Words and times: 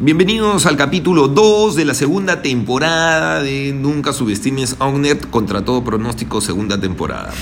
Bienvenidos 0.00 0.66
al 0.66 0.76
capítulo 0.76 1.26
2 1.26 1.74
de 1.74 1.84
la 1.84 1.94
segunda 1.94 2.40
temporada 2.40 3.42
de 3.42 3.72
Nunca 3.72 4.12
subestimes 4.12 4.76
a 4.78 4.86
un 4.86 5.02
nerd 5.02 5.24
contra 5.30 5.64
todo 5.64 5.82
pronóstico, 5.82 6.40
segunda 6.40 6.80
temporada. 6.80 7.32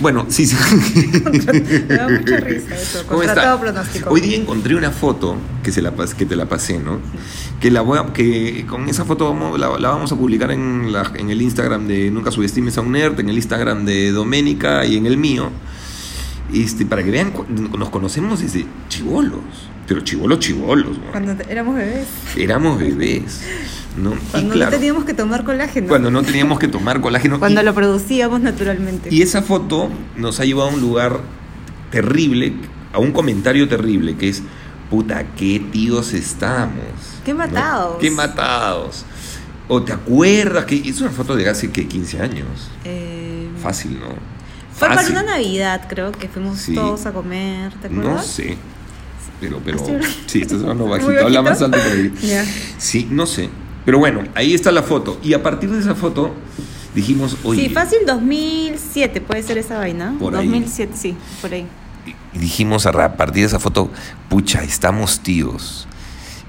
Bueno, 0.00 0.26
sí, 0.28 0.46
sí. 0.46 0.54
Me 1.88 1.96
da 1.96 2.08
mucha 2.08 2.36
risa 2.36 2.76
eso, 2.76 3.00
¿Cómo 3.08 3.18
contra 3.18 3.32
está? 3.32 3.44
todo 3.48 3.60
pronóstico. 3.60 4.10
Hoy 4.10 4.20
día 4.20 4.36
encontré 4.36 4.76
una 4.76 4.92
foto 4.92 5.34
que, 5.64 5.72
se 5.72 5.82
la, 5.82 5.92
que 5.92 6.24
te 6.24 6.36
la 6.36 6.46
pasé, 6.48 6.78
¿no? 6.78 7.00
Que, 7.58 7.72
la 7.72 7.80
voy 7.80 7.98
a- 7.98 8.12
que 8.12 8.64
con 8.68 8.88
esa 8.88 9.04
foto 9.04 9.28
vamos- 9.34 9.58
la, 9.58 9.76
la 9.76 9.88
vamos 9.88 10.12
a 10.12 10.16
publicar 10.16 10.52
en, 10.52 10.92
la- 10.92 11.10
en 11.16 11.30
el 11.30 11.42
Instagram 11.42 11.88
de 11.88 12.12
Nunca 12.12 12.30
subestimes 12.30 12.78
a 12.78 12.82
un 12.82 12.92
nerd, 12.92 13.18
en 13.18 13.28
el 13.28 13.34
Instagram 13.36 13.84
de 13.84 14.12
Doménica 14.12 14.86
y 14.86 14.96
en 14.96 15.06
el 15.06 15.16
mío. 15.16 15.50
Este, 16.54 16.86
para 16.86 17.02
que 17.02 17.10
vean, 17.10 17.32
nos 17.76 17.90
conocemos 17.90 18.40
desde 18.40 18.66
chivolos, 18.88 19.40
pero 19.88 20.02
chivolos, 20.02 20.38
chivolos. 20.38 20.98
Cuando 21.10 21.34
éramos 21.48 21.74
bebés. 21.74 22.06
Éramos 22.36 22.78
bebés, 22.78 23.40
¿no? 23.96 24.12
Y 24.14 24.18
Cuando 24.30 24.54
claro, 24.54 24.70
no 24.70 24.76
teníamos 24.76 25.04
que 25.06 25.14
tomar 25.14 25.44
colágeno. 25.44 25.88
cuando 25.88 26.10
no 26.10 26.22
teníamos 26.22 26.58
que 26.58 26.68
tomar 26.68 27.00
colágeno. 27.00 27.38
Cuando 27.40 27.62
y, 27.62 27.64
lo 27.64 27.74
producíamos 27.74 28.40
naturalmente. 28.42 29.08
y 29.10 29.22
esa 29.22 29.40
foto 29.40 29.88
nos 30.14 30.40
ha 30.40 30.44
llevado 30.44 30.68
a 30.68 30.72
un 30.74 30.80
lugar 30.82 31.20
terrible, 31.90 32.52
a 32.92 32.98
un 32.98 33.12
comentario 33.12 33.66
terrible, 33.66 34.16
que 34.16 34.28
es, 34.28 34.42
puta, 34.90 35.24
qué 35.36 35.58
tíos 35.72 36.12
estamos. 36.12 36.84
Qué 37.24 37.32
¿no? 37.32 37.38
matados. 37.38 37.96
Qué 37.98 38.10
matados. 38.10 39.06
O 39.68 39.82
te 39.82 39.92
acuerdas 39.92 40.66
que 40.66 40.76
es 40.76 41.00
una 41.00 41.10
foto 41.10 41.34
de 41.34 41.48
hace 41.48 41.70
que 41.70 41.88
15 41.88 42.20
años. 42.20 42.70
Eh, 42.84 43.48
Fácil, 43.62 43.98
¿no? 43.98 44.08
fue 44.72 44.88
para 44.88 45.06
una 45.08 45.22
Navidad, 45.24 45.86
creo, 45.88 46.12
que 46.12 46.28
fuimos 46.28 46.58
Sí. 46.60 46.74
todos 46.74 47.04
a 47.06 47.12
comer, 47.12 47.72
¿te 47.80 47.88
acuerdas? 47.88 48.14
No 48.16 48.22
sé. 48.22 48.56
Pero, 49.40 49.60
pero. 49.64 49.78
Sí, 50.26 50.40
estás 50.42 50.60
hablando 50.62 50.86
bajito. 50.86 51.10
Habla 51.20 51.42
más 51.42 51.62
alto 51.62 51.78
ahí. 51.78 52.12
Ya. 52.22 52.44
Sí, 52.78 53.06
no 53.10 53.26
sé. 53.26 53.48
Pero 53.84 53.98
bueno, 53.98 54.22
ahí 54.34 54.54
está 54.54 54.70
la 54.72 54.82
foto. 54.82 55.18
Y 55.22 55.32
a 55.34 55.42
partir 55.42 55.70
de 55.70 55.80
esa 55.80 55.94
foto 55.94 56.34
dijimos, 56.94 57.36
oye. 57.44 57.62
Sí, 57.62 57.68
fácil 57.70 57.98
2007 58.06 59.20
puede 59.20 59.42
ser 59.42 59.58
esa 59.58 59.78
vaina. 59.78 60.14
Por 60.18 60.36
ahí. 60.36 60.46
2007, 60.46 60.92
sí, 60.96 61.16
por 61.40 61.52
ahí. 61.52 61.66
Y 62.34 62.38
dijimos 62.38 62.86
a 62.86 63.16
partir 63.16 63.42
de 63.42 63.46
esa 63.46 63.58
foto, 63.58 63.90
pucha, 64.28 64.62
estamos 64.62 65.20
tíos. 65.20 65.88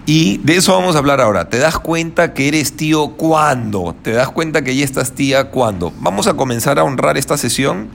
Y 0.05 0.38
de 0.39 0.55
eso 0.55 0.73
vamos 0.73 0.95
a 0.95 0.97
hablar 0.97 1.21
ahora. 1.21 1.49
¿Te 1.49 1.59
das 1.59 1.77
cuenta 1.77 2.33
que 2.33 2.47
eres 2.47 2.75
tío 2.75 3.09
cuándo? 3.09 3.95
¿Te 4.02 4.11
das 4.11 4.30
cuenta 4.30 4.64
que 4.64 4.75
ya 4.75 4.83
estás 4.83 5.14
tía 5.14 5.52
cuándo? 5.52 5.93
Vamos 5.99 6.25
a 6.25 6.33
comenzar 6.33 6.80
a 6.80 6.83
honrar 6.83 7.17
esta 7.17 7.38
sesión 7.38 7.89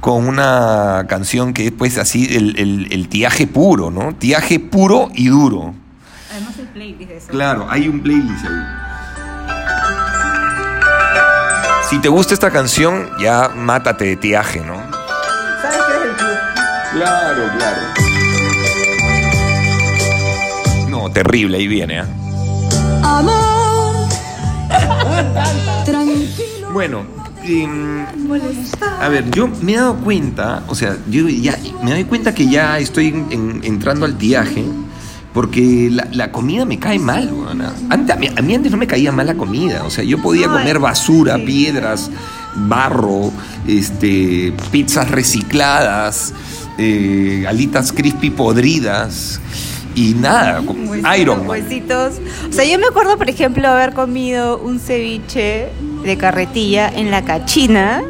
con 0.00 0.26
una 0.26 1.04
canción 1.08 1.52
que 1.52 1.66
es 1.66 1.72
pues 1.72 1.98
así 1.98 2.34
el, 2.36 2.58
el- 2.58 2.88
el 2.92 3.08
tiaje 3.08 3.46
puro, 3.46 3.90
¿no? 3.90 4.14
Tiaje 4.14 4.58
puro 4.58 5.10
y 5.14 5.28
duro. 5.28 5.74
Además 6.30 6.58
el 6.58 6.68
playlist 6.68 7.10
de 7.10 7.16
eso. 7.18 7.28
Claro, 7.28 7.66
hay 7.68 7.88
un 7.88 8.00
playlist 8.00 8.44
ahí. 8.44 8.50
Si 11.88 11.98
te 11.98 12.08
gusta 12.08 12.34
esta 12.34 12.50
canción, 12.50 13.08
ya 13.20 13.48
mátate 13.54 14.04
de 14.04 14.16
tiaje, 14.16 14.60
¿no? 14.60 14.76
¿Sabes 15.60 15.78
qué 15.88 15.92
es 15.96 16.04
el 16.04 16.16
club? 16.16 16.38
Claro, 16.92 17.42
claro. 17.58 17.80
No, 20.88 21.10
terrible, 21.10 21.58
ahí 21.58 21.66
viene, 21.66 21.98
¿ah? 22.00 22.06
Amor, 23.02 24.08
tranquilo. 25.84 26.70
Bueno, 26.72 27.02
em, 27.44 28.04
a 29.00 29.08
ver, 29.08 29.30
yo 29.30 29.48
me 29.62 29.72
he 29.72 29.76
dado 29.76 29.96
cuenta, 29.96 30.62
o 30.68 30.74
sea, 30.74 30.96
yo 31.10 31.28
ya 31.28 31.56
me 31.82 31.90
doy 31.92 32.04
cuenta 32.04 32.34
que 32.34 32.48
ya 32.48 32.78
estoy 32.78 33.08
en- 33.08 33.26
en- 33.30 33.60
entrando 33.64 34.06
al 34.06 34.16
tiaje. 34.16 34.64
Porque 35.32 35.88
la, 35.92 36.08
la 36.10 36.32
comida 36.32 36.64
me 36.64 36.80
cae 36.80 36.98
mal, 36.98 37.32
weona. 37.32 37.72
Antes, 37.88 38.16
a, 38.16 38.18
mí, 38.18 38.28
a 38.36 38.42
mí 38.42 38.52
antes 38.52 38.72
no 38.72 38.76
me 38.76 38.88
caía 38.88 39.12
mal 39.12 39.28
la 39.28 39.36
comida. 39.36 39.84
O 39.84 39.90
sea, 39.90 40.02
yo 40.02 40.20
podía 40.20 40.48
No, 40.48 40.54
comer 40.54 40.74
eh, 40.74 40.78
basura, 40.80 41.36
piedras, 41.38 42.10
barro, 42.56 43.30
este, 43.64 44.52
pizzas 44.72 45.08
recicladas, 45.08 46.34
eh, 46.78 47.44
alitas 47.48 47.92
crispy 47.92 48.30
podridas 48.30 49.40
y 49.94 50.14
nada. 50.14 50.62
Iron 51.16 51.38
Man. 51.38 51.48
Huesitos. 51.48 52.14
O 52.48 52.52
sea, 52.52 52.64
yo 52.64 52.76
me 52.80 52.86
acuerdo, 52.88 53.16
por 53.16 53.30
ejemplo, 53.30 53.68
haber 53.68 53.92
comido 53.94 54.58
un 54.58 54.80
ceviche 54.80 55.68
de 56.02 56.16
carretilla 56.16 56.88
en 56.88 57.10
la 57.10 57.22
cachina. 57.24 58.02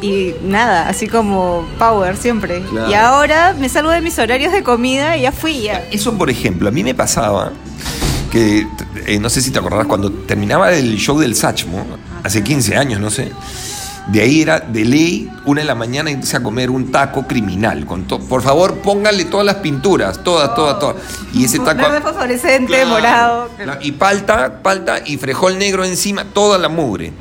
Y 0.00 0.34
nada, 0.42 0.88
así 0.88 1.06
como 1.06 1.64
power 1.78 2.16
siempre. 2.16 2.62
Claro. 2.62 2.90
Y 2.90 2.94
ahora 2.94 3.54
me 3.56 3.68
salgo 3.68 3.90
de 3.90 4.00
mis 4.00 4.18
horarios 4.18 4.52
de 4.52 4.64
comida 4.64 5.16
y 5.16 5.22
ya 5.22 5.32
fui 5.32 5.62
ya. 5.62 5.84
Eso, 5.92 6.18
por 6.18 6.28
ejemplo, 6.28 6.68
a 6.68 6.72
mí 6.72 6.82
me 6.82 6.94
pasaba 6.94 7.52
que, 8.32 8.66
eh, 9.06 9.18
no 9.20 9.30
sé 9.30 9.42
si 9.42 9.50
te 9.50 9.58
acordás, 9.58 9.86
cuando 9.86 10.10
terminaba 10.10 10.72
el 10.72 10.96
show 10.96 11.18
del 11.20 11.36
Sachmo, 11.36 11.86
hace 12.24 12.42
15 12.42 12.76
años, 12.76 12.98
no 12.98 13.10
sé, 13.10 13.30
de 14.08 14.20
ahí 14.20 14.42
era 14.42 14.58
de 14.60 14.84
ley, 14.84 15.30
una 15.44 15.60
de 15.60 15.66
la 15.66 15.74
mañana, 15.74 16.10
irse 16.10 16.36
a 16.36 16.42
comer 16.42 16.70
un 16.70 16.90
taco 16.90 17.26
criminal. 17.26 17.86
Con 17.86 18.04
por 18.04 18.42
favor, 18.42 18.74
póngale 18.78 19.24
todas 19.26 19.46
las 19.46 19.56
pinturas, 19.56 20.22
todas, 20.24 20.54
todas, 20.54 20.78
todas. 20.78 20.96
Y 21.32 21.44
ese 21.44 21.58
taco... 21.60 21.82
Verde 21.82 22.00
fosforescente, 22.00 22.66
Claro, 22.66 22.88
morado. 22.88 23.48
claro, 23.56 23.80
Y 23.82 23.92
palta, 23.92 24.62
palta 24.62 25.00
y 25.06 25.16
frejol 25.18 25.58
negro 25.58 25.84
encima, 25.84 26.24
toda 26.24 26.58
la 26.58 26.68
mugre. 26.68 27.12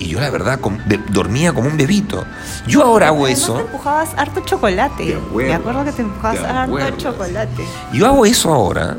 Y 0.00 0.06
yo, 0.10 0.20
la 0.20 0.30
verdad, 0.30 0.60
com- 0.60 0.78
dormía 1.10 1.52
como 1.52 1.68
un 1.68 1.76
bebito. 1.76 2.24
Yo 2.68 2.84
ahora 2.84 3.08
hago 3.08 3.26
eso. 3.26 3.54
te 3.54 3.60
empujabas 3.62 4.10
harto 4.16 4.40
chocolate. 4.44 5.04
De 5.06 5.14
acuerdo, 5.16 5.48
Me 5.48 5.54
acuerdo 5.54 5.84
que 5.84 5.92
te 5.92 6.02
empujabas 6.02 6.40
harto 6.40 6.90
chocolate. 6.98 7.64
Yo 7.92 8.06
hago 8.06 8.24
eso 8.24 8.54
ahora, 8.54 8.96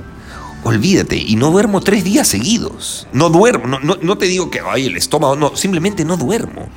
olvídate, 0.65 1.15
y 1.15 1.37
no 1.37 1.51
duermo 1.51 1.79
tres 1.79 2.03
días 2.03 2.27
seguidos. 2.27 3.07
No 3.13 3.29
duermo, 3.29 3.65
no, 3.65 3.79
no, 3.79 3.95
no 4.01 4.17
te 4.17 4.25
digo 4.25 4.49
que, 4.51 4.59
ay, 4.59 4.87
el 4.87 4.97
estómago, 4.97 5.37
no, 5.37 5.55
simplemente 5.55 6.03
no 6.03 6.17
duermo. 6.17 6.67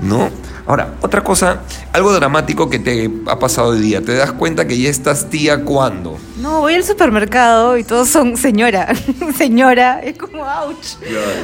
¿No? 0.00 0.30
Ahora, 0.66 0.94
otra 1.00 1.22
cosa, 1.22 1.60
algo 1.92 2.12
dramático 2.12 2.68
que 2.68 2.80
te 2.80 3.08
ha 3.28 3.38
pasado 3.38 3.68
hoy 3.68 3.80
día. 3.80 4.02
¿Te 4.02 4.14
das 4.16 4.32
cuenta 4.32 4.66
que 4.66 4.76
ya 4.76 4.90
estás 4.90 5.30
tía 5.30 5.62
cuándo? 5.64 6.18
No, 6.38 6.60
voy 6.60 6.74
al 6.74 6.82
supermercado 6.82 7.78
y 7.78 7.84
todos 7.84 8.08
son 8.08 8.36
señora. 8.36 8.88
señora, 9.38 10.00
es 10.02 10.18
como 10.18 10.42
ouch. 10.44 10.96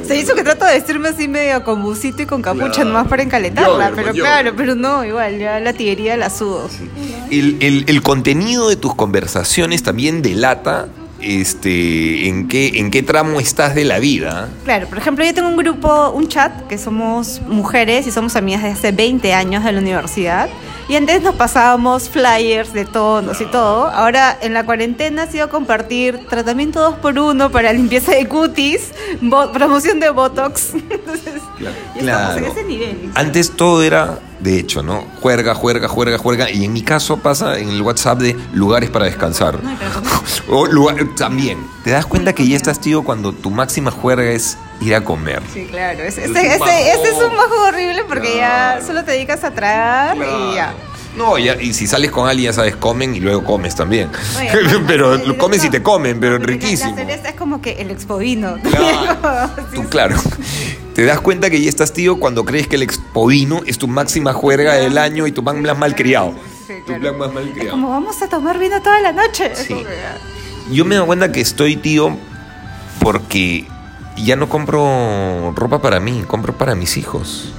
Se 0.06 0.16
hizo 0.18 0.34
que 0.34 0.42
trato 0.42 0.64
de 0.64 0.72
vestirme 0.74 1.10
así 1.10 1.28
medio 1.28 1.62
con 1.62 1.82
busito 1.82 2.22
y 2.22 2.26
con 2.26 2.42
capucha 2.42 2.70
Claro. 2.72 2.88
nomás 2.90 3.06
para 3.08 3.22
encalentarla. 3.22 3.90
Yo, 3.90 3.94
pero 3.96 4.12
yo. 4.12 4.24
claro, 4.24 4.52
pero 4.56 4.74
no, 4.74 5.04
igual, 5.04 5.38
ya 5.38 5.60
la 5.60 5.72
tiguería 5.72 6.16
la 6.16 6.28
sudo. 6.28 6.68
El, 7.30 7.58
el- 7.60 7.84
el 7.86 8.02
contenido 8.02 8.68
de 8.68 8.76
tus 8.76 8.94
conversaciones 8.96 9.84
también 9.84 10.20
delata 10.22 10.88
este, 11.22 12.28
en, 12.28 12.48
qué, 12.48 12.72
en 12.76 12.90
qué 12.90 13.02
tramo 13.02 13.40
estás 13.40 13.74
de 13.74 13.84
la 13.84 13.98
vida. 13.98 14.48
Claro, 14.64 14.86
por 14.88 14.98
ejemplo, 14.98 15.24
yo 15.24 15.34
tengo 15.34 15.48
un 15.48 15.56
grupo, 15.56 16.10
un 16.10 16.28
chat, 16.28 16.66
que 16.66 16.78
somos 16.78 17.40
mujeres 17.42 18.06
y 18.06 18.10
somos 18.10 18.36
amigas 18.36 18.62
desde 18.62 18.78
hace 18.78 18.92
20 18.92 19.32
años 19.34 19.64
de 19.64 19.72
la 19.72 19.78
universidad. 19.78 20.48
Y 20.88 20.96
antes 20.96 21.22
nos 21.22 21.36
pasábamos 21.36 22.08
flyers 22.08 22.72
de 22.72 22.84
tonos 22.84 23.40
y 23.40 23.46
todo. 23.46 23.86
Ahora 23.86 24.36
en 24.40 24.52
la 24.52 24.66
cuarentena 24.66 25.22
ha 25.22 25.26
sido 25.26 25.48
compartir 25.48 26.18
tratamiento 26.28 26.80
2 26.80 26.96
por 26.96 27.18
1 27.18 27.50
para 27.50 27.72
limpieza 27.72 28.12
de 28.12 28.26
cutis, 28.26 28.90
promoción 29.52 30.00
de 30.00 30.10
Botox. 30.10 30.74
Entonces, 30.74 31.40
ya 31.60 32.00
estamos 32.00 32.36
en 32.36 32.44
ese 32.44 32.64
nivel. 32.64 33.10
Antes 33.14 33.52
todo 33.52 33.82
era, 33.82 34.18
de 34.42 34.58
hecho, 34.58 34.82
¿no? 34.82 35.06
Juerga, 35.20 35.54
juerga, 35.54 35.88
juerga, 35.88 36.18
juerga. 36.18 36.50
Y 36.50 36.64
en 36.64 36.72
mi 36.72 36.82
caso 36.82 37.16
pasa 37.18 37.58
en 37.58 37.68
el 37.70 37.80
WhatsApp 37.82 38.18
de 38.18 38.36
lugares 38.52 38.90
para 38.90 39.04
descansar. 39.06 39.62
No, 39.62 39.76
pero 39.78 39.92
O 40.60 40.66
lugar, 40.66 40.96
también. 41.16 41.64
¿Te 41.84 41.90
das 41.90 42.04
cuenta 42.06 42.34
que 42.34 42.46
ya 42.46 42.56
estás, 42.56 42.80
tío, 42.80 43.02
cuando 43.04 43.32
tu 43.32 43.50
máxima 43.50 43.90
juerga 43.90 44.24
es 44.30 44.58
ir 44.80 44.94
a 44.94 45.02
comer? 45.02 45.42
Sí, 45.54 45.66
claro. 45.70 46.02
Ese, 46.02 46.24
Es 46.24 46.30
ese, 46.30 46.40
un 46.40 46.46
ese- 46.46 46.58
bajo. 46.58 46.70
ese 46.72 47.08
es 47.08 47.22
un 47.22 47.36
bajo 47.36 47.54
horrible 47.68 48.02
porque 48.08 48.36
ya 48.36 48.80
solo 48.84 49.04
te 49.04 49.12
dedicas 49.12 49.44
a 49.44 49.52
tragar 49.52 50.16
y 50.16 50.54
ya. 50.56 50.74
No, 51.16 51.36
ya, 51.38 51.60
y 51.60 51.74
si 51.74 51.86
sales 51.86 52.10
con 52.10 52.26
alguien, 52.26 52.50
ya 52.50 52.52
sabes, 52.54 52.74
comen 52.76 53.14
y 53.14 53.20
luego 53.20 53.44
comes 53.44 53.74
también. 53.76 54.10
Oye, 54.38 54.50
pero 54.86 55.18
comes 55.38 55.62
y 55.62 55.68
te 55.70 55.82
comen, 55.82 56.18
pero 56.18 56.38
riquísimo. 56.38 56.90
La 56.90 56.96
cereza 56.96 57.28
es 57.28 57.34
como 57.36 57.60
que 57.60 57.72
el 57.72 57.90
expovino. 57.90 58.56
Claro. 58.62 59.50
Tú, 59.74 59.84
claro. 59.88 60.16
Te 61.02 61.06
das 61.08 61.20
cuenta 61.20 61.50
que 61.50 61.60
ya 61.60 61.68
estás, 61.68 61.92
tío, 61.92 62.20
cuando 62.20 62.44
crees 62.44 62.68
que 62.68 62.76
el 62.76 62.82
expovino 62.82 63.62
es 63.66 63.76
tu 63.76 63.88
máxima 63.88 64.32
juerga 64.32 64.74
del 64.74 64.96
año 64.98 65.26
y 65.26 65.32
tu 65.32 65.42
plan 65.42 65.60
más 65.60 65.76
mal 65.76 65.96
criado. 65.96 66.32
Sí, 66.64 66.74
Tu 66.86 66.92
claro. 66.94 67.00
plan 67.00 67.18
más 67.18 67.32
mal 67.34 67.48
Es 67.48 67.54
criado. 67.54 67.70
como 67.72 67.88
vamos 67.90 68.22
a 68.22 68.28
tomar 68.28 68.56
vino 68.60 68.80
toda 68.80 69.00
la 69.00 69.10
noche. 69.10 69.50
Sí. 69.56 69.74
ah, 69.84 70.16
Yo 70.70 70.84
me 70.84 70.94
doy 70.94 71.04
cuenta 71.06 71.32
que 71.32 71.40
estoy, 71.40 71.74
tío, 71.74 72.16
porque 73.00 73.66
ya 74.16 74.36
no 74.36 74.48
compro 74.48 75.52
ropa 75.56 75.82
para 75.82 75.98
mí, 75.98 76.22
compro 76.28 76.56
para 76.56 76.76
mis 76.76 76.96
hijos. 76.96 77.52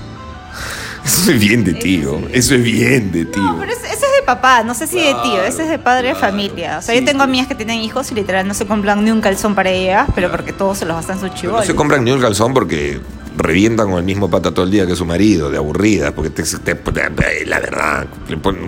Eso 1.06 1.31
es 1.31 1.38
bien 1.38 1.66
de 1.66 1.74
tío. 1.74 2.22
Eso 2.31 2.56
es 2.56 2.63
bien 2.63 3.12
de 3.12 3.25
tío. 3.25 3.44
No, 3.44 3.57
pero 3.60 3.74
ese, 3.74 3.88
ese 3.88 4.06
es 4.06 4.12
de 4.22 4.24
papá, 4.25 4.63
no 4.63 4.74
sé 4.74 4.88
si 4.88 5.00
de 5.01 5.13
tío, 5.22 5.44
ese 5.44 5.63
es 5.63 5.69
de 5.69 5.80
padre 5.80 6.07
de 6.07 6.16
familia. 6.16 6.78
O 6.78 6.81
sea, 6.81 6.96
yo 6.96 7.04
tengo 7.04 7.24
amigas 7.24 7.48
que 7.48 7.56
tienen 7.56 7.80
hijos 7.81 8.10
y 8.10 8.16
literal 8.16 8.48
no 8.48 8.54
se 8.54 8.66
compran 8.66 9.04
ni 9.04 9.12
un 9.12 9.19
calzón 9.19 9.54
para 9.54 9.69
ellas, 9.69 10.07
pero 10.16 10.31
porque 10.31 10.54
todos 10.54 10.78
se 10.78 10.86
los 10.86 10.96
gastan 10.96 11.19
sus 11.19 11.28
No 11.31 11.36
chivolos. 11.36 11.66
se 11.66 11.75
compran 11.75 12.06
ni 12.06 12.12
un 12.13 12.22
calzón 12.22 12.54
porque 12.54 13.01
revientan 13.38 13.90
con 13.90 13.98
el 13.98 14.04
mismo 14.04 14.30
pata 14.30 14.52
todo 14.54 14.66
el 14.66 14.72
día 14.72 14.86
que 14.86 14.96
su 14.96 15.06
marido, 15.06 15.50
de 15.50 15.58
aburrida, 15.58 16.14
porque 16.14 16.30
te, 16.30 16.44
te- 16.44 16.76
te- 16.76 17.46
la 17.46 17.60
verdad, 17.60 18.08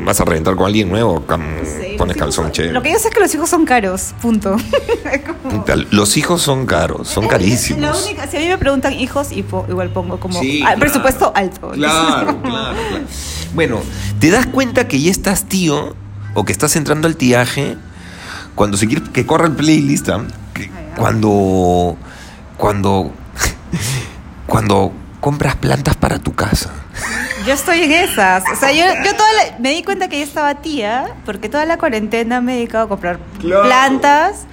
vas 0.04 0.20
a 0.22 0.26
reventar 0.26 0.56
con 0.56 0.66
alguien 0.66 0.90
nuevo, 0.90 1.26
cam- 1.28 1.64
Sí, 1.64 1.96
pones 1.98 2.18
calzón 2.18 2.52
chévere. 2.52 2.74
Lo 2.74 2.82
que 2.82 2.92
yo 2.92 2.98
sé 3.00 3.10
es 3.10 3.14
que 3.14 3.20
los 3.20 3.34
hijos 3.36 3.50
son 3.50 3.66
caros, 3.66 4.14
punto. 4.22 4.56
Como- 5.44 5.66
Los 5.92 6.18
hijos 6.18 6.42
son 6.42 6.66
caros, 6.66 7.08
son 7.08 7.26
La 7.26 7.30
carísimos. 7.32 8.06
única, 8.06 8.28
si 8.28 8.38
a 8.38 8.40
mí 8.40 8.48
me 8.48 8.58
preguntan 8.58 8.94
hijos, 8.94 9.32
y 9.32 9.44
po- 9.44 9.66
igual 9.70 9.90
pongo 9.92 10.20
como 10.20 10.40
Sí, 10.42 10.62
ah, 10.62 10.66
claro. 10.68 10.80
presupuesto 10.80 11.32
alto. 11.36 11.72
Claro, 11.72 12.40
claro, 12.42 12.42
claro. 12.42 12.76
Bueno, 13.54 13.82
te 14.20 14.32
das 14.32 14.46
cuenta 14.48 14.88
que 14.88 15.00
ya 15.00 15.12
estás 15.12 15.46
tío 15.46 15.96
o 16.34 16.44
que 16.44 16.52
estás 16.52 16.76
entrando 16.76 17.08
al 17.08 17.16
tiaje 17.16 17.78
cuando 18.56 18.78
se 18.78 18.88
quiere 18.88 19.04
que 19.14 19.26
corra 19.26 19.46
el 19.48 19.54
playlist, 19.54 20.10
¿ah? 20.10 20.22
Que 20.54 20.70
cuando 20.98 21.98
cuando 22.58 23.12
cuando 24.48 24.92
compras 25.20 25.56
plantas 25.56 25.96
para 25.96 26.20
tu 26.20 26.34
casa. 26.36 26.70
Yo 27.48 27.54
estoy 27.54 27.82
en 27.84 27.92
esas. 27.92 28.44
O 28.52 28.56
sea, 28.56 28.72
yo, 28.72 28.84
yo 29.04 29.16
toda 29.16 29.30
la- 29.34 29.58
me 29.60 29.72
di 29.72 29.84
cuenta 29.84 30.08
que 30.08 30.20
yo 30.20 30.24
estaba 30.24 30.56
tía 30.56 31.16
porque 31.26 31.50
toda 31.50 31.66
la 31.66 31.78
cuarentena 31.78 32.42
me 32.42 32.54
he 32.54 32.56
dedicado 32.58 32.86
a 32.86 32.90
comprar 32.90 33.20
Claro. 33.40 33.64
plantas, 33.64 34.46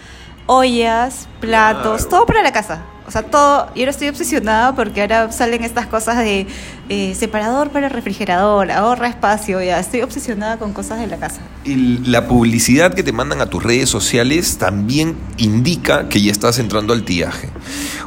ollas, 0.47 1.29
platos, 1.41 2.03
Claro. 2.03 2.09
todo 2.09 2.27
para 2.27 2.43
la 2.43 2.53
casa. 2.53 2.83
O 3.07 3.11
sea, 3.11 3.23
todo. 3.23 3.69
Y 3.75 3.81
ahora 3.81 3.91
estoy 3.91 4.09
obsesionada 4.09 4.75
porque 4.75 5.03
ahora 5.03 5.31
salen 5.33 5.65
estas 5.65 5.87
cosas 5.87 6.19
de 6.19 6.47
eh, 6.89 7.15
separador 7.15 7.71
para 7.71 7.89
refrigerador, 7.89 8.71
ahorra 8.71 9.09
espacio. 9.09 9.61
Ya 9.61 9.79
estoy 9.81 10.03
obsesionada 10.03 10.57
con 10.59 10.73
cosas 10.73 11.01
de 11.01 11.07
la 11.09 11.17
casa. 11.17 11.41
Y 11.65 11.99
la 12.09 12.29
publicidad 12.29 12.95
que 12.95 13.03
te 13.03 13.13
mandan 13.13 13.41
a 13.41 13.47
tus 13.47 13.63
redes 13.63 13.91
sociales 13.91 14.57
también 14.57 15.17
indica 15.37 16.09
que 16.09 16.23
ya 16.23 16.31
estás 16.33 16.59
entrando 16.59 16.93
al 16.93 17.03
tiaje. 17.05 17.49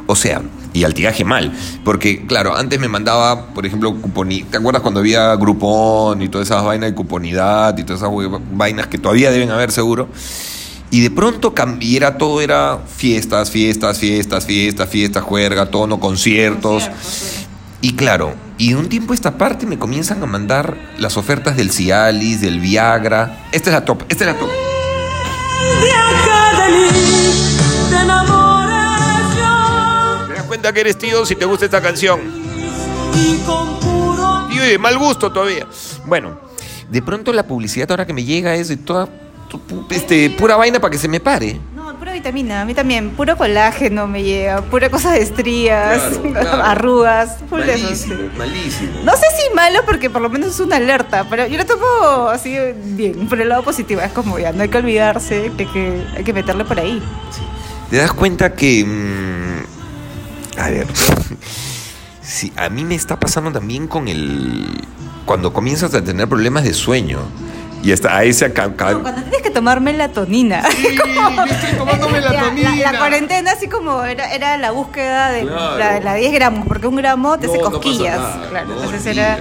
O 0.06 0.16
sea, 0.16 0.42
y 0.76 0.84
al 0.84 0.94
tiaje 0.94 1.24
mal. 1.24 1.52
Porque, 1.84 2.26
claro, 2.26 2.54
antes 2.56 2.78
me 2.78 2.88
mandaba, 2.88 3.46
por 3.46 3.64
ejemplo, 3.66 3.94
cuponi 3.94 4.42
¿Te 4.42 4.58
acuerdas 4.58 4.82
cuando 4.82 5.00
había 5.00 5.34
Groupon 5.36 6.20
y 6.22 6.28
todas 6.28 6.46
esas 6.48 6.62
vainas 6.64 6.90
de 6.90 6.94
cuponidad 6.94 7.76
y 7.78 7.84
todas 7.84 8.02
esas 8.02 8.12
vainas 8.52 8.86
que 8.88 8.98
todavía 8.98 9.30
deben 9.30 9.50
haber 9.50 9.72
seguro? 9.72 10.08
Y 10.90 11.00
de 11.00 11.10
pronto 11.10 11.54
cam- 11.54 11.78
y 11.82 11.96
era 11.96 12.16
todo 12.16 12.40
era 12.40 12.78
fiestas, 12.96 13.50
fiestas, 13.50 13.98
fiestas, 13.98 14.46
fiestas, 14.46 14.88
fiestas, 14.88 15.24
juerga, 15.24 15.66
tono, 15.66 15.98
conciertos. 15.98 16.88
Y 17.80 17.94
claro, 17.94 18.34
y 18.58 18.70
de 18.70 18.76
un 18.76 18.88
tiempo 18.88 19.12
a 19.12 19.14
esta 19.14 19.36
parte 19.36 19.66
me 19.66 19.78
comienzan 19.78 20.22
a 20.22 20.26
mandar 20.26 20.76
las 20.98 21.16
ofertas 21.16 21.56
del 21.56 21.70
Cialis, 21.72 22.40
del 22.40 22.60
Viagra. 22.60 23.46
Esta 23.52 23.70
es 23.70 23.74
la 23.74 23.84
top, 23.84 24.02
esta 24.08 24.24
es 24.24 24.32
la 24.32 24.38
top. 24.38 24.48
Cuenta 30.56 30.72
que 30.72 30.80
eres 30.80 30.96
tío 30.96 31.26
si 31.26 31.36
te 31.36 31.44
gusta 31.44 31.66
esta 31.66 31.82
canción? 31.82 32.18
y 33.14 33.36
Tío, 34.50 34.62
de 34.62 34.78
mal 34.78 34.96
gusto 34.96 35.30
todavía. 35.30 35.66
Bueno, 36.06 36.40
de 36.90 37.02
pronto 37.02 37.30
la 37.34 37.46
publicidad 37.46 37.90
ahora 37.90 38.06
que 38.06 38.14
me 38.14 38.24
llega 38.24 38.54
es 38.54 38.68
de 38.68 38.78
toda 38.78 39.06
este, 39.90 40.30
pura 40.30 40.56
vaina 40.56 40.80
para 40.80 40.90
que 40.92 40.96
se 40.96 41.08
me 41.08 41.20
pare. 41.20 41.60
No, 41.74 41.94
pura 41.98 42.14
vitamina, 42.14 42.62
a 42.62 42.64
mí 42.64 42.72
también. 42.72 43.10
Puro 43.10 43.36
colágeno 43.36 44.06
me 44.06 44.22
llega, 44.22 44.62
pura 44.62 44.88
cosa 44.88 45.10
de 45.12 45.20
estrías, 45.20 46.00
Claro, 46.16 46.32
claro. 46.32 46.62
arrugas, 46.64 47.36
eso, 47.42 47.94
sí. 47.94 48.14
malísimo. 48.38 49.00
No 49.04 49.12
sé 49.12 49.26
si 49.36 49.54
malo 49.54 49.80
porque 49.84 50.08
por 50.08 50.22
lo 50.22 50.30
menos 50.30 50.54
es 50.54 50.60
una 50.60 50.76
alerta, 50.76 51.26
pero 51.28 51.46
yo 51.48 51.58
lo 51.58 51.66
tomo 51.66 52.28
así 52.30 52.56
bien, 52.82 53.28
por 53.28 53.38
el 53.42 53.50
lado 53.50 53.62
positivo. 53.62 54.00
Es 54.00 54.12
como 54.12 54.38
ya, 54.38 54.52
no 54.52 54.62
hay 54.62 54.70
que 54.70 54.78
olvidarse 54.78 55.52
que, 55.58 55.66
que 55.70 56.02
hay 56.16 56.24
que 56.24 56.32
meterle 56.32 56.64
por 56.64 56.80
ahí. 56.80 57.02
¿Te 57.90 57.98
das 57.98 58.14
cuenta 58.14 58.54
que... 58.54 58.84
mm, 58.86 59.75
a 60.58 60.70
ver... 60.70 60.86
Sí, 62.22 62.52
a 62.56 62.68
mí 62.68 62.84
me 62.84 62.94
está 62.96 63.18
pasando 63.20 63.52
también 63.52 63.86
con 63.86 64.08
el... 64.08 64.66
Cuando 65.24 65.52
comienzas 65.52 65.94
a 65.94 66.02
tener 66.02 66.28
problemas 66.28 66.64
de 66.64 66.74
sueño. 66.74 67.20
Y 67.82 67.92
hasta 67.92 68.16
a 68.16 68.24
ese... 68.24 68.52
ca- 68.52 68.74
ca- 68.74 68.92
No, 68.92 69.02
cuando 69.02 69.22
tienes 69.22 69.42
que 69.42 69.50
tomar 69.50 69.80
melatonina. 69.80 70.62
yo 70.62 71.44
estoy 71.44 71.76
tomando 71.78 72.08
La- 72.10 72.20
La, 72.20 72.50
melatonina. 72.50 72.98
cuarentena 72.98 73.52
así 73.52 73.68
como 73.68 74.02
era, 74.02 74.32
era 74.34 74.56
la 74.56 74.72
búsqueda 74.72 75.30
de 75.30 75.42
Claro. 75.42 75.78
la, 75.78 76.00
la 76.00 76.14
10 76.14 76.32
gramos, 76.32 76.66
porque 76.66 76.86
un 76.88 76.96
gramo 76.96 77.38
te 77.38 77.46
No, 77.46 77.52
hace 77.52 77.62
no 77.62 77.70
cosquillas. 77.70 78.18
nada, 78.18 78.46
claro, 78.50 78.66
no, 78.68 78.74
entonces 78.82 79.06
era 79.06 79.38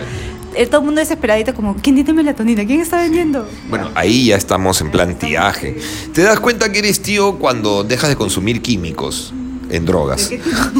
todo 0.69 0.79
el 0.81 0.85
mundo 0.85 0.99
desesperadito 1.01 1.53
como, 1.53 1.75
¿quién 1.75 1.95
tiene 1.95 2.13
melatonina? 2.13 2.65
¿Quién 2.65 2.81
está 2.81 2.97
vendiendo? 2.97 3.47
Bueno, 3.69 3.89
ahí 3.95 4.27
ya 4.27 4.37
estamos 4.37 4.79
en 4.81 4.89
plan 4.91 5.15
tiaje. 5.15 5.77
¿Te 6.13 6.21
das 6.21 6.39
cuenta 6.39 6.71
que 6.71 6.79
eres 6.79 7.01
tío 7.01 7.37
cuando 7.39 7.83
dejas 7.83 8.09
de 8.09 8.15
consumir 8.15 8.61
químicos 8.61 9.33
en 9.69 9.85
drogas? 9.85 10.29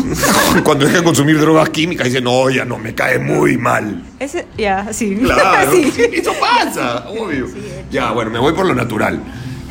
cuando 0.64 0.86
dejas 0.86 1.00
de 1.02 1.04
consumir 1.06 1.40
drogas 1.40 1.70
químicas, 1.70 2.06
dice, 2.08 2.22
no, 2.22 2.50
ya 2.50 2.66
no, 2.66 2.78
me 2.78 2.94
cae 2.94 3.20
muy 3.20 3.58
mal. 3.58 4.04
Ese, 4.20 4.46
ya, 4.58 4.88
sí. 4.92 5.16
Claro, 5.24 5.72
Sí. 5.96 6.04
eso 6.14 6.32
pasa, 6.40 7.06
obvio. 7.10 7.48
Ya, 7.92 8.12
bueno, 8.12 8.32
me 8.32 8.40
voy 8.40 8.54
por 8.54 8.66
lo 8.66 8.76
natural. 8.76 9.22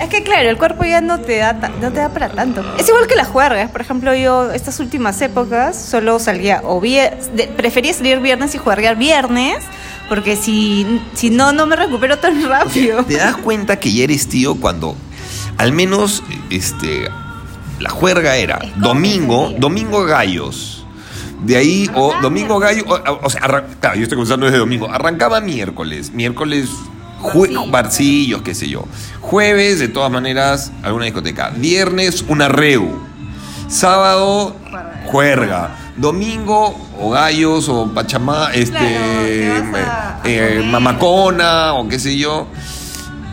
Es 0.01 0.09
que 0.09 0.25
claro, 0.25 0.51
el 0.51 0.57
cuerpo 0.59 0.85
ya 0.85 1.01
no 1.01 1.21
te 1.21 1.37
da 1.37 1.53
no 1.81 1.93
te 1.93 2.01
da 2.01 2.09
para 2.09 2.29
tanto. 2.29 2.65
Es 2.79 2.89
igual 2.89 3.07
que 3.07 3.15
las 3.15 3.29
juergas. 3.29 3.71
Por 3.71 3.81
ejemplo, 3.81 4.13
yo 4.13 4.51
estas 4.51 4.81
últimas 4.81 5.21
épocas 5.23 5.81
solo 5.81 6.19
salía 6.19 6.63
o 6.65 6.81
de- 6.81 7.51
prefería 7.57 7.95
salir 7.95 8.19
viernes 8.19 8.57
y 8.57 8.59
juerguear 8.59 8.97
viernes, 8.97 9.59
porque 10.09 10.35
si, 10.35 11.01
si 11.15 11.31
no, 11.31 11.53
no 11.53 11.67
me 11.67 11.77
recupero 11.77 12.19
tan 12.19 12.43
rápido. 12.49 13.05
¿Te 13.05 13.19
das 13.19 13.37
cuenta 13.37 13.79
que 13.79 13.93
ya 13.93 14.03
eres 14.03 14.27
tío 14.29 14.57
cuando 14.57 14.97
al 15.59 15.71
menos 15.73 16.25
este 16.51 17.09
la 17.85 17.91
juerga 17.91 18.37
era 18.37 18.59
domingo, 18.77 19.53
domingo 19.59 20.05
gallos. 20.05 20.87
De 21.43 21.57
ahí, 21.57 21.91
o 21.95 22.15
domingo 22.23 22.59
gallo, 22.59 22.85
o, 22.89 23.27
o 23.27 23.29
sea, 23.29 23.43
claro, 23.79 23.97
yo 23.97 24.03
estoy 24.05 24.17
comenzando 24.17 24.47
desde 24.47 24.59
domingo. 24.59 24.91
Arrancaba 24.91 25.43
miércoles, 25.43 26.11
miércoles, 26.15 26.71
Barcillos. 27.21 27.71
barcillos, 27.71 28.43
qué 28.43 28.55
sé 28.55 28.69
yo. 28.71 28.87
Jueves, 29.21 29.81
de 29.81 29.89
todas 29.89 30.11
maneras, 30.11 30.73
alguna 30.83 31.05
discoteca. 31.05 31.51
Viernes, 31.51 32.25
una 32.29 32.49
reu. 32.49 32.99
Sábado, 33.69 34.57
juerga. 35.05 35.77
Domingo, 35.97 36.75
o 36.99 37.11
gallos, 37.11 37.69
o 37.69 37.93
pachamá, 37.93 38.51
este, 38.55 38.79
eh, 38.81 39.59
comer. 39.59 40.65
mamacona, 40.65 41.75
o 41.75 41.87
qué 41.87 41.99
sé 41.99 42.17
yo. 42.17 42.47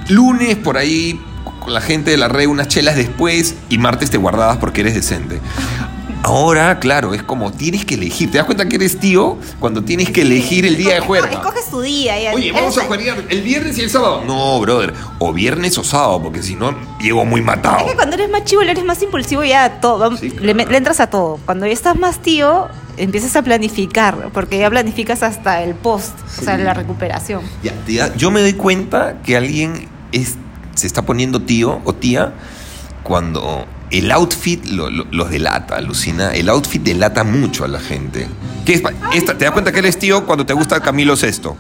Lunes, 0.10 0.58
por 0.58 0.78
ahí, 0.78 1.20
con 1.62 1.74
la 1.74 1.80
gente 1.82 2.12
de 2.12 2.18
la 2.18 2.28
red, 2.28 2.48
unas 2.48 2.68
chelas 2.68 2.96
después, 2.98 3.56
y 3.70 3.78
martes 3.78 4.10
te 4.12 4.18
guardabas 4.18 4.58
porque 4.58 4.82
eres 4.82 4.96
decente. 4.96 5.40
Ahora, 6.24 6.78
claro, 6.80 7.16
es 7.16 7.24
como 7.24 7.52
tienes 7.52 7.84
que 7.84 7.96
elegir. 7.96 8.30
¿Te 8.30 8.38
das 8.38 8.46
cuenta 8.46 8.70
que 8.70 8.76
eres 8.76 9.00
tío 9.00 9.40
cuando 9.60 9.84
tienes 9.84 10.12
que 10.12 10.22
elegir 10.22 10.68
el 10.68 10.78
día 10.78 10.94
de 10.94 11.00
juerga? 11.00 11.32
escoges 11.32 11.66
tu 11.72 11.82
día. 11.82 12.22
y- 12.32 12.36
Oye, 12.36 12.52
vamos 12.52 12.78
a 12.78 12.84
jugar 12.84 13.00
el 13.28 13.42
viernes 13.42 13.76
y 13.80 13.82
el 13.82 13.90
sábado. 13.90 14.24
No, 14.28 14.60
brother. 14.60 14.94
O 15.18 15.34
viernes 15.34 15.76
o 15.80 15.84
sábado, 15.84 16.22
porque 16.22 16.44
si 16.44 16.54
no, 16.54 16.76
llego 17.00 17.26
muy 17.26 17.42
matado. 17.42 17.80
Es 17.80 17.92
que 17.92 17.96
cuando 17.96 18.16
eres 18.18 18.30
más 18.30 18.44
chivo, 18.44 18.62
eres 18.62 18.84
más 18.84 19.02
impulsivo 19.02 19.44
ya 19.44 19.82
todo. 19.82 20.16
Sí, 20.16 20.30
le, 20.40 20.54
me- 20.54 20.64
claro. 20.64 20.72
le 20.72 20.78
entras 20.78 21.00
a 21.00 21.08
todo. 21.08 21.40
Cuando 21.44 21.66
ya 21.66 21.74
estás 21.74 21.98
más 21.98 22.20
tío, 22.22 22.68
empiezas 22.98 23.36
a 23.36 23.42
planificar, 23.42 24.30
porque 24.32 24.60
ya 24.60 24.70
planificas 24.70 25.24
hasta 25.24 25.64
el 25.64 25.74
post, 25.74 26.14
o 26.40 26.44
sea, 26.44 26.56
la 26.60 26.76
recuperación. 26.76 27.42
Ya, 27.88 28.16
yo 28.16 28.30
me 28.30 28.42
doy 28.42 28.54
cuenta 28.54 29.22
que 29.24 29.36
alguien 29.38 29.90
es, 30.12 30.36
se 30.76 30.88
está 30.88 31.02
poniendo 31.04 31.42
tío 31.42 31.82
o 31.86 31.94
tía 31.94 32.34
cuando 33.04 33.66
el 33.90 34.12
outfit 34.12 34.66
lo- 34.68 34.90
lo- 34.90 35.06
los 35.12 35.30
delata, 35.30 35.76
alucina. 35.76 36.34
El 36.34 36.50
outfit 36.50 36.82
delata 36.82 37.24
mucho 37.24 37.66
a 37.66 37.68
la 37.68 37.80
gente. 37.80 38.28
¿Qué 38.66 38.74
es? 38.76 38.82
pa- 38.82 38.94
Esta, 39.14 39.38
¿Te 39.38 39.46
das 39.46 39.52
cuenta 39.54 39.72
que 39.72 39.80
eres 39.80 39.98
tío 40.00 40.26
cuando 40.26 40.46
te 40.46 40.54
gusta 40.54 40.80
Camilo 40.80 41.16
Sesto? 41.16 41.58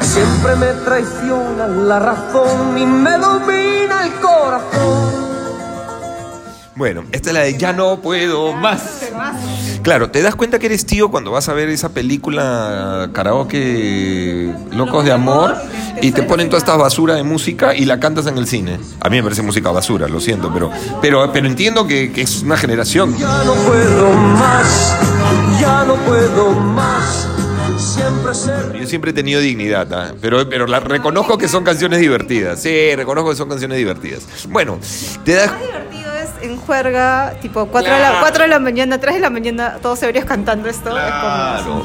Siempre 0.00 0.54
me 0.56 0.66
traiciona 0.84 1.66
la 1.66 1.98
razón 1.98 2.78
y 2.78 2.86
me 2.86 3.18
domina 3.18 4.04
el 4.04 4.12
corazón. 4.20 5.24
Bueno, 6.76 7.04
esta 7.12 7.30
es 7.30 7.34
la 7.34 7.40
de 7.40 7.56
Ya 7.56 7.72
no 7.72 8.00
puedo 8.00 8.52
más. 8.52 8.82
Claro, 9.84 10.08
te 10.08 10.22
das 10.22 10.34
cuenta 10.34 10.58
que 10.58 10.64
eres 10.64 10.86
tío 10.86 11.10
cuando 11.10 11.30
vas 11.30 11.50
a 11.50 11.52
ver 11.52 11.68
esa 11.68 11.90
película 11.90 13.10
karaoke 13.12 14.50
Locos 14.72 15.04
de 15.04 15.12
Amor 15.12 15.54
y 16.00 16.12
te 16.12 16.22
ponen 16.22 16.48
toda 16.48 16.56
esta 16.56 16.74
basura 16.74 17.16
de 17.16 17.22
música 17.22 17.74
y 17.74 17.84
la 17.84 18.00
cantas 18.00 18.26
en 18.26 18.38
el 18.38 18.46
cine. 18.46 18.80
A 19.00 19.10
mí 19.10 19.18
me 19.18 19.22
parece 19.22 19.42
música 19.42 19.70
basura, 19.70 20.08
lo 20.08 20.20
siento, 20.20 20.50
pero, 20.54 20.70
pero, 21.02 21.30
pero 21.30 21.46
entiendo 21.46 21.86
que, 21.86 22.10
que 22.12 22.22
es 22.22 22.40
una 22.40 22.56
generación. 22.56 23.14
Ya 23.18 23.44
no 23.44 23.52
puedo 23.52 24.10
más, 24.10 24.98
ya 25.60 25.84
no 25.84 25.96
puedo 25.96 26.52
más. 26.52 27.28
Siempre 27.76 28.34
ser 28.34 28.72
Yo 28.80 28.86
siempre 28.86 29.10
he 29.10 29.14
tenido 29.14 29.40
dignidad, 29.40 29.92
¿ah? 29.92 30.14
pero, 30.18 30.48
pero 30.48 30.66
la, 30.66 30.80
reconozco 30.80 31.36
que 31.36 31.46
son 31.46 31.62
canciones 31.62 32.00
divertidas. 32.00 32.62
Sí, 32.62 32.94
reconozco 32.96 33.30
que 33.30 33.36
son 33.36 33.50
canciones 33.50 33.76
divertidas. 33.76 34.22
Bueno, 34.48 34.78
te 35.24 35.34
das... 35.34 35.50
en 36.44 36.56
juerga, 36.56 37.34
tipo 37.42 37.66
4 37.66 37.92
de, 37.92 37.98
Claro. 37.98 38.14
la, 38.14 38.20
4 38.20 38.42
de 38.44 38.48
la 38.48 38.58
mañana, 38.58 38.98
3 39.00 39.14
de 39.16 39.20
la 39.20 39.30
mañana, 39.30 39.78
todos 39.82 40.02
ebrios 40.02 40.24
cantando 40.24 40.68
esto. 40.68 40.90
es 40.90 41.04
como- 41.12 41.82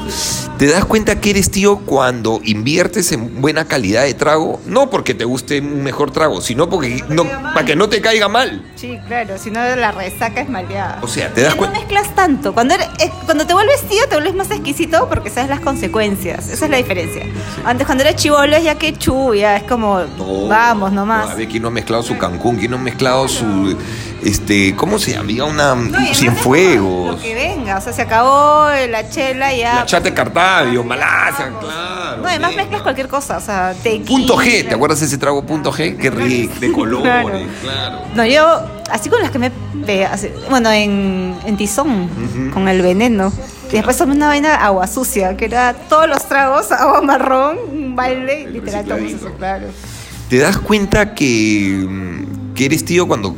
¿Te 0.58 0.66
das 0.66 0.84
cuenta 0.84 1.20
que 1.20 1.30
eres 1.30 1.50
tío 1.50 1.78
cuando 1.78 2.40
inviertes 2.44 3.12
en 3.12 3.40
buena 3.40 3.64
calidad 3.64 4.02
de 4.04 4.12
trago? 4.14 4.60
No 4.66 4.90
porque 4.90 5.14
te 5.14 5.24
guste 5.24 5.60
un 5.60 5.82
mejor 5.82 6.10
trago, 6.10 6.40
sino 6.42 6.68
porque 6.68 7.02
no, 7.08 7.24
para 7.54 7.64
que 7.64 7.74
no 7.76 7.88
te 7.88 8.00
caiga 8.02 8.28
mal. 8.28 8.62
Sí, 8.76 8.98
claro, 9.08 9.38
si 9.38 9.50
no 9.50 9.60
la 9.76 9.90
resaca 9.92 10.40
es 10.42 10.48
maleada. 10.50 10.98
O 11.02 11.08
sea, 11.08 11.32
te 11.32 11.40
das 11.42 11.52
no 11.52 11.58
cuenta. 11.58 11.78
mezclas 11.78 12.14
tanto. 12.14 12.52
Cuando, 12.52 12.74
eres- 12.74 12.88
eh, 12.98 13.10
cuando 13.24 13.46
te 13.46 13.54
vuelves 13.54 13.80
tío, 13.88 14.06
te 14.08 14.16
vuelves 14.16 14.34
más 14.34 14.50
exquisito 14.50 15.08
porque 15.08 15.30
sabes 15.30 15.48
las 15.48 15.60
consecuencias. 15.60 16.48
Esa 16.50 16.64
es 16.66 16.70
la 16.70 16.76
diferencia. 16.76 17.24
Antes, 17.64 17.86
cuando 17.86 18.04
eres 18.04 18.16
chivolo, 18.16 18.54
es 18.56 18.62
ya 18.64 18.74
que 18.74 18.92
chu, 18.92 19.34
ya 19.34 19.56
es 19.56 19.62
como, 19.62 20.00
No, 20.18 20.46
vamos 20.48 20.92
nomás. 20.92 21.30
A 21.30 21.34
ver, 21.34 21.48
¿quién 21.48 21.62
no 21.62 21.68
ha 21.68 21.72
mezclado 21.72 22.02
su 22.02 22.18
Cancún? 22.18 22.56
¿Quién 22.56 22.70
no 22.70 22.76
ha 22.76 22.80
mezclado 22.80 23.26
su. 23.28 23.76
Este, 24.22 24.74
¿Cómo 24.76 24.98
se 24.98 25.12
llama? 25.12 25.24
Había 25.24 25.44
una. 25.44 25.74
No, 25.74 26.00
y 26.00 26.14
Cienfuegos. 26.14 27.16
Lo 27.16 27.22
que 27.22 27.34
venga, 27.34 27.78
o 27.78 27.80
sea, 27.80 27.92
se 27.92 28.02
acabó 28.02 28.68
la 28.88 29.08
chela 29.08 29.54
ya. 29.54 29.76
La 29.76 29.86
chate 29.86 30.12
Cartavio, 30.12 30.84
Malasia, 30.84 31.52
claro. 31.58 32.22
no, 32.22 32.28
además 32.28 32.50
venga. 32.50 32.62
mezclas 32.62 32.82
cualquier 32.82 33.08
cosa, 33.08 33.38
o 33.38 33.40
sea, 33.40 33.74
tequila. 33.82 34.04
Punto 34.06 34.36
G, 34.36 34.68
¿te 34.68 34.74
acuerdas 34.74 35.00
de 35.00 35.06
ese 35.06 35.16
trago 35.18 35.42
punto 35.44 35.72
G? 35.72 35.96
Qué 35.96 36.10
rico, 36.10 36.54
de 36.60 36.72
colores, 36.72 37.02
Claro. 37.10 37.48
claro. 37.62 37.98
No, 38.14 38.26
yo, 38.26 38.60
así 38.90 39.08
con 39.08 39.22
las 39.22 39.30
que 39.30 39.38
me. 39.38 39.50
bueno, 40.50 40.70
en, 40.70 41.34
en 41.46 41.56
Tizón, 41.56 42.50
con 42.52 42.68
el 42.68 42.82
veneno. 42.82 43.32
Y 43.70 43.74
después 43.74 43.96
tomé 43.96 44.14
una 44.16 44.26
vaina 44.26 44.56
agua 44.56 44.86
sucia, 44.88 45.36
que 45.36 45.44
era 45.44 45.72
todos 45.88 46.08
los 46.08 46.26
tragos, 46.28 46.70
agua 46.72 47.00
marrón, 47.02 47.56
un 47.70 47.96
balde, 47.96 48.42
y 48.42 48.46
literal 48.48 48.84
recicladito. 48.84 49.26
eso, 49.28 49.36
claro. 49.36 49.66
¿Te 50.28 50.38
das 50.38 50.58
cuenta 50.58 51.14
que, 51.14 51.86
que 52.54 52.64
eres 52.66 52.84
tío 52.84 53.06
cuando 53.08 53.34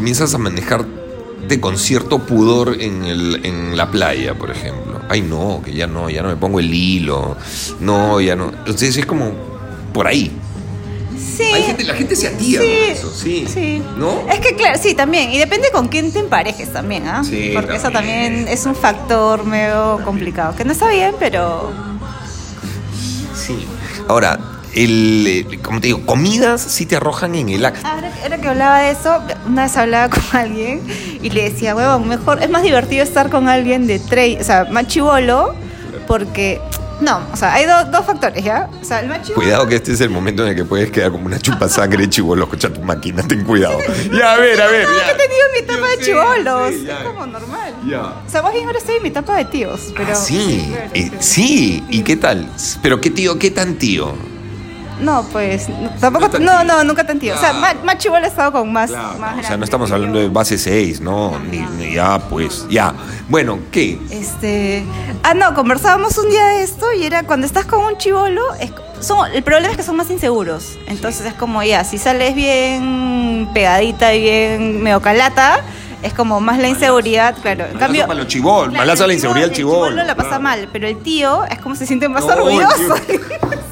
comienzas 0.00 0.32
a 0.32 0.38
manejarte 0.38 1.60
con 1.60 1.76
cierto 1.76 2.20
pudor 2.20 2.80
en, 2.80 3.04
el, 3.04 3.44
en 3.44 3.76
la 3.76 3.90
playa, 3.90 4.32
por 4.32 4.50
ejemplo? 4.50 4.98
Ay, 5.10 5.20
no, 5.20 5.60
que 5.62 5.74
ya 5.74 5.86
no, 5.86 6.08
ya 6.08 6.22
no 6.22 6.28
me 6.28 6.36
pongo 6.36 6.58
el 6.58 6.72
hilo. 6.72 7.36
No, 7.80 8.18
ya 8.18 8.34
no. 8.34 8.46
Entonces 8.48 8.96
es 8.96 9.04
como 9.04 9.32
por 9.92 10.06
ahí. 10.06 10.32
Sí. 11.36 11.42
Hay 11.42 11.64
gente, 11.64 11.84
la 11.84 11.92
gente 11.92 12.16
se 12.16 12.28
atía 12.28 12.62
Sí, 12.62 12.66
con 12.66 12.96
eso, 12.96 13.12
sí. 13.14 13.44
sí. 13.46 13.82
¿No? 13.98 14.26
Es 14.32 14.40
que 14.40 14.56
claro, 14.56 14.78
sí, 14.82 14.94
también. 14.94 15.32
Y 15.32 15.38
depende 15.38 15.68
con 15.70 15.88
quién 15.88 16.10
te 16.10 16.20
emparejes 16.20 16.72
también, 16.72 17.06
¿ah? 17.06 17.22
Sí, 17.22 17.50
Porque 17.52 17.76
eso 17.76 17.90
también 17.90 18.48
es 18.48 18.64
un 18.64 18.74
factor 18.74 19.44
medio 19.44 20.00
complicado. 20.02 20.56
Que 20.56 20.64
no 20.64 20.72
está 20.72 20.88
bien, 20.88 21.14
pero. 21.20 21.70
Sí. 23.36 23.66
Ahora, 24.08 24.40
el, 24.74 25.24
eh, 25.26 25.58
como 25.62 25.80
te 25.80 25.88
digo, 25.88 26.04
comidas 26.06 26.60
sí 26.60 26.86
te 26.86 26.96
arrojan 26.96 27.34
en 27.34 27.48
el 27.48 27.64
acto. 27.64 27.86
Ahora, 27.86 28.12
ahora 28.22 28.38
que 28.38 28.48
hablaba 28.48 28.78
de 28.80 28.90
eso, 28.90 29.18
una 29.46 29.62
vez 29.64 29.76
hablaba 29.76 30.08
con 30.10 30.22
alguien 30.32 30.80
y 31.22 31.30
le 31.30 31.50
decía, 31.50 31.74
huevón, 31.74 32.08
mejor, 32.08 32.42
es 32.42 32.50
más 32.50 32.62
divertido 32.62 33.02
estar 33.02 33.30
con 33.30 33.48
alguien 33.48 33.86
de 33.86 33.98
tre 33.98 34.38
o 34.40 34.44
sea, 34.44 34.66
más 34.70 34.86
chivolo, 34.86 35.54
porque. 36.06 36.60
No, 37.00 37.18
o 37.32 37.36
sea, 37.36 37.54
hay 37.54 37.64
do- 37.64 37.86
dos 37.90 38.04
factores, 38.04 38.44
¿ya? 38.44 38.68
O 38.78 38.84
sea, 38.84 39.00
el 39.00 39.06
chivolo. 39.22 39.34
Cuidado 39.34 39.66
que 39.66 39.76
este 39.76 39.92
es 39.94 40.02
el 40.02 40.10
momento 40.10 40.42
en 40.42 40.50
el 40.50 40.54
que 40.54 40.66
puedes 40.66 40.90
quedar 40.90 41.10
como 41.10 41.24
una 41.24 41.38
chupa 41.38 41.66
sangre 41.66 42.06
chivolo, 42.10 42.44
escucha 42.44 42.70
tu 42.70 42.82
máquina, 42.82 43.22
ten 43.26 43.42
cuidado. 43.42 43.78
Ya, 44.12 44.34
a 44.34 44.36
ver, 44.36 44.60
a 44.60 44.66
ver. 44.66 44.86
No, 44.86 44.94
ya. 44.98 45.10
he 45.10 45.14
tenido 45.14 45.42
mi 45.54 45.58
etapa 45.60 45.88
de 45.88 46.04
chivolos. 46.04 46.74
sí, 46.74 46.86
es 46.90 47.06
como 47.06 47.24
normal. 47.26 47.74
Ya. 47.88 48.02
O 48.02 48.30
sea, 48.30 48.42
más 48.42 48.52
bien 48.52 48.66
ahora 48.66 48.78
estoy 48.78 48.96
en 48.96 49.02
mi 49.02 49.08
etapa 49.08 49.34
de 49.34 49.46
tíos. 49.46 49.94
Pero, 49.96 50.12
Ah, 50.12 50.14
sí, 50.14 50.66
claro, 50.68 50.90
eh, 50.92 51.10
sí. 51.20 51.42
sí, 51.42 51.84
¿y 51.88 52.02
qué 52.02 52.16
tal? 52.16 52.46
Pero 52.82 53.00
qué 53.00 53.08
tío, 53.08 53.38
qué 53.38 53.50
tan 53.50 53.76
tío. 53.76 54.12
No, 55.00 55.22
pues, 55.32 55.68
no, 55.68 55.90
tampoco, 56.00 56.38
No 56.38 56.62
no, 56.62 56.64
no, 56.64 56.84
nunca 56.84 57.04
tan 57.06 57.18
tío. 57.18 57.34
O 57.34 57.38
sea, 57.38 57.50
Claro. 57.50 57.60
más, 57.78 57.84
más 57.84 57.98
chivolo 57.98 58.24
he 58.24 58.28
estado 58.28 58.52
con 58.52 58.72
más, 58.72 58.90
más 58.90 59.38
o 59.38 59.42
sea, 59.46 59.56
no 59.56 59.64
estamos 59.64 59.90
hablando 59.92 60.18
de 60.18 60.28
base 60.28 60.58
6, 60.58 61.00
no, 61.00 61.38
ni, 61.38 61.58
ni- 61.58 61.94
ya, 61.94 62.18
pues, 62.18 62.66
ya. 62.68 62.92
Bueno, 63.28 63.58
¿qué? 63.72 63.98
Este, 64.10 64.84
ah, 65.22 65.34
no, 65.34 65.54
conversábamos 65.54 66.16
un 66.18 66.28
día 66.30 66.44
de 66.48 66.62
esto 66.62 66.92
y 66.92 67.04
era 67.04 67.22
cuando 67.22 67.46
estás 67.46 67.64
con 67.64 67.82
un 67.84 67.96
chivolo, 67.96 68.42
es, 68.60 68.72
son, 69.00 69.30
el 69.32 69.42
problema 69.42 69.70
es 69.70 69.76
que 69.78 69.82
son 69.82 69.96
más 69.96 70.10
inseguros. 70.10 70.78
Entonces 70.86 71.24
es 71.26 71.34
como 71.34 71.62
ya, 71.62 71.84
si 71.84 71.96
sales 71.98 72.34
bien 72.34 73.48
pegadita 73.54 74.12
y 74.14 74.20
bien 74.22 74.82
medio 74.82 75.00
calata, 75.00 75.60
es 76.02 76.12
como 76.14 76.40
más 76.40 76.58
la 76.58 76.68
inseguridad, 76.68 77.34
claro. 77.40 77.64
En 77.64 77.74
Malazo 77.74 77.78
cambio, 77.78 78.06
para 78.06 78.18
los 78.20 78.28
chibol, 78.28 78.68
claro, 78.68 78.78
malazo 78.78 79.04
a 79.04 79.06
la 79.06 79.12
inseguridad 79.14 79.44
del 79.46 79.50
el 79.52 79.56
chibol. 79.56 79.88
chibolo 79.88 80.04
la 80.04 80.14
pasa 80.14 80.28
claro. 80.28 80.42
mal, 80.42 80.68
pero 80.72 80.86
el 80.88 80.98
tío 80.98 81.44
es 81.44 81.58
como 81.60 81.74
se 81.74 81.86
siente 81.86 82.08
más 82.08 82.24
No, 82.26 82.32
orgulloso. 82.34 82.94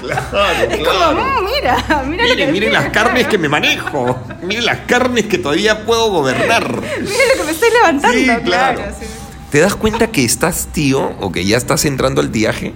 Claro, 0.30 0.70
es 0.70 0.78
como, 0.86 1.12
"Mm, 1.12 1.44
mira, 1.44 2.04
mira 2.06 2.22
lo 2.24 2.28
que 2.30 2.34
Miren, 2.36 2.52
miren 2.52 2.72
las 2.72 2.90
carnes 2.90 3.26
que 3.26 3.38
me 3.38 3.48
manejo. 3.48 4.18
Miren 4.42 4.64
las 4.66 4.78
carnes 4.86 5.26
que 5.26 5.38
todavía 5.38 5.84
puedo 5.84 6.10
gobernar. 6.10 6.70
Mira 7.00 7.24
lo 7.34 7.40
que 7.40 7.44
me 7.46 7.50
estoy 7.52 7.70
levantando, 7.70 8.18
Sí, 8.18 8.24
claro. 8.24 8.42
claro. 8.44 8.80
sí. 8.98 9.06
¿Te 9.50 9.60
das 9.60 9.74
cuenta 9.74 10.08
que 10.08 10.24
estás 10.24 10.68
tío 10.72 11.12
o 11.20 11.32
que 11.32 11.44
ya 11.44 11.56
estás 11.56 11.84
entrando 11.86 12.20
al 12.20 12.28
viaje 12.28 12.74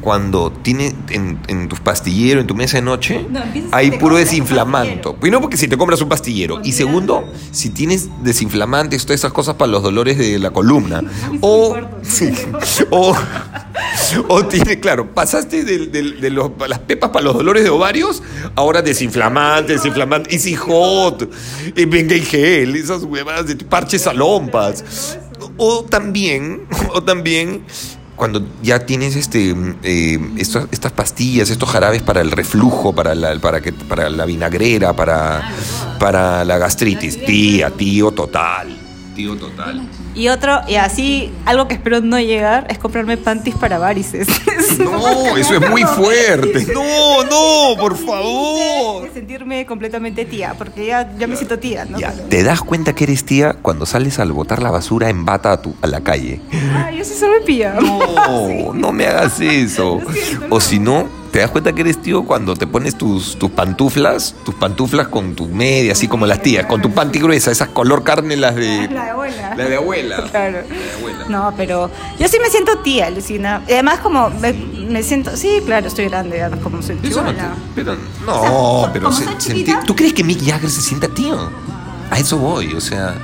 cuando 0.00 0.50
tiene 0.52 0.94
en, 1.10 1.38
en 1.48 1.68
tu 1.68 1.76
pastillero, 1.76 2.40
en 2.40 2.46
tu 2.46 2.54
mesa 2.54 2.76
de 2.78 2.82
noche, 2.82 3.26
No, 3.28 3.40
hay 3.72 3.92
puro 3.92 4.16
desinflamante? 4.16 5.02
Primero 5.20 5.40
porque 5.40 5.56
si 5.56 5.66
te 5.68 5.76
compras 5.76 6.00
un 6.00 6.08
pastillero. 6.08 6.60
Y 6.62 6.72
segundo, 6.72 7.24
si 7.50 7.70
tienes 7.70 8.08
desinflamantes, 8.22 9.04
todas 9.04 9.20
esas 9.20 9.32
cosas 9.32 9.56
para 9.56 9.70
los 9.70 9.82
dolores 9.82 10.16
de 10.18 10.38
la 10.38 10.50
columna. 10.50 11.02
O, 11.40 11.76
sí, 12.02 12.30
o, 12.90 13.14
o 14.28 14.44
tiene, 14.46 14.80
claro, 14.80 15.12
pasaste 15.12 15.64
de, 15.64 16.30
los- 16.30 16.50
las 16.68 16.78
pepas 16.80 17.10
para 17.10 17.24
los 17.24 17.34
dolores 17.34 17.64
de 17.64 17.70
ovarios, 17.70 18.22
ahora 18.54 18.82
desinflamante, 18.82 19.74
desinflamante, 19.74 20.32
Easy 20.34 20.54
Hot, 20.54 21.28
eh, 21.74 21.86
Bengay 21.86 22.20
Gel, 22.22 22.76
esas 22.76 23.02
huevadas 23.02 23.46
de 23.46 23.56
parches 23.56 24.06
alompas. 24.06 25.18
O 25.58 25.84
también, 25.84 26.62
o 26.94 27.02
también 27.02 27.62
cuando 28.16 28.42
ya 28.62 28.86
tienes 28.86 29.14
este 29.14 29.54
eh, 29.82 30.18
estas, 30.38 30.66
estas 30.72 30.92
pastillas, 30.92 31.50
estos 31.50 31.68
jarabes 31.68 32.02
para 32.02 32.20
el 32.22 32.30
reflujo, 32.30 32.94
para 32.94 33.14
la, 33.14 33.38
para 33.38 33.60
que, 33.60 33.72
para 33.72 34.10
la 34.10 34.24
vinagrera, 34.24 34.94
para, 34.94 35.50
para 36.00 36.44
la 36.44 36.58
gastritis. 36.58 37.24
Tía, 37.24 37.70
tío 37.70 38.10
total. 38.10 38.85
Total. 39.16 39.80
Y 40.14 40.28
otro, 40.28 40.60
y 40.68 40.74
así, 40.74 41.32
algo 41.46 41.66
que 41.68 41.74
espero 41.74 42.02
no 42.02 42.20
llegar 42.20 42.66
es 42.68 42.76
comprarme 42.76 43.16
panties 43.16 43.56
para 43.56 43.78
varices. 43.78 44.28
No, 44.76 45.36
eso 45.38 45.54
es 45.54 45.70
muy 45.70 45.84
fuerte. 45.84 46.66
No, 46.74 47.24
no, 47.24 47.80
por 47.80 47.96
favor. 47.96 49.08
Sentirme 49.14 49.64
completamente 49.64 50.26
tía, 50.26 50.54
porque 50.58 50.86
ya, 50.86 51.10
ya 51.18 51.26
me 51.26 51.36
siento 51.36 51.58
tía, 51.58 51.86
¿no? 51.86 51.98
Ya, 51.98 52.12
¿te 52.12 52.42
das 52.42 52.60
cuenta 52.60 52.94
que 52.94 53.04
eres 53.04 53.24
tía 53.24 53.54
cuando 53.54 53.86
sales 53.86 54.18
al 54.18 54.32
botar 54.32 54.62
la 54.62 54.70
basura 54.70 55.08
en 55.08 55.24
bata 55.24 55.52
a, 55.52 55.62
tu, 55.62 55.74
a 55.80 55.86
la 55.86 56.02
calle? 56.02 56.40
Ah, 56.74 56.90
yo 56.90 57.04
sí 57.04 57.14
solo 57.14 57.34
me 57.40 57.40
pilla. 57.40 57.74
No, 57.80 58.72
no 58.74 58.92
me 58.92 59.06
hagas 59.06 59.40
eso. 59.40 60.00
O 60.50 60.60
si 60.60 60.78
no, 60.78 61.08
te 61.36 61.42
das 61.42 61.50
cuenta 61.50 61.74
que 61.74 61.82
eres 61.82 62.00
tío 62.00 62.24
cuando 62.24 62.54
te 62.56 62.66
pones 62.66 62.96
tus, 62.96 63.38
tus 63.38 63.50
pantuflas, 63.50 64.34
tus 64.42 64.54
pantuflas 64.54 65.08
con 65.08 65.34
tu 65.34 65.46
media, 65.48 65.92
así 65.92 66.08
como 66.08 66.24
las 66.24 66.40
tías, 66.40 66.64
con 66.64 66.80
tu 66.80 66.90
panty 66.92 67.18
gruesa, 67.18 67.50
esas 67.50 67.68
color 67.68 68.02
carne, 68.04 68.36
las 68.38 68.54
de. 68.54 68.88
La 68.90 69.04
de 69.04 69.10
abuela. 69.10 69.54
La 69.54 69.64
de 69.68 69.76
abuela. 69.76 70.16
Claro. 70.30 70.62
La 70.66 70.74
de 70.74 70.92
abuela. 70.96 71.24
No, 71.28 71.52
pero 71.54 71.90
yo 72.18 72.26
sí 72.26 72.38
me 72.40 72.48
siento 72.48 72.78
tía, 72.78 73.10
Lucina. 73.10 73.60
Y 73.68 73.74
además 73.74 73.98
como 73.98 74.30
me, 74.30 74.54
me 74.54 75.02
siento, 75.02 75.36
sí, 75.36 75.60
claro, 75.66 75.86
estoy 75.88 76.06
grande, 76.08 76.38
es 76.40 76.60
como 76.62 76.80
soy 76.80 76.98
Eso 77.02 77.22
no, 77.22 77.34
pero, 77.74 77.96
no, 78.24 78.80
sea, 78.80 78.92
pero 78.94 79.12
se- 79.12 79.26
chiquita- 79.36 79.82
¿Tú 79.86 79.94
crees 79.94 80.14
que 80.14 80.24
Mick 80.24 80.42
Jagger 80.42 80.70
se 80.70 80.80
sienta 80.80 81.06
tío? 81.08 81.50
A 82.10 82.18
eso 82.18 82.38
voy, 82.38 82.72
o 82.72 82.80
sea. 82.80 83.14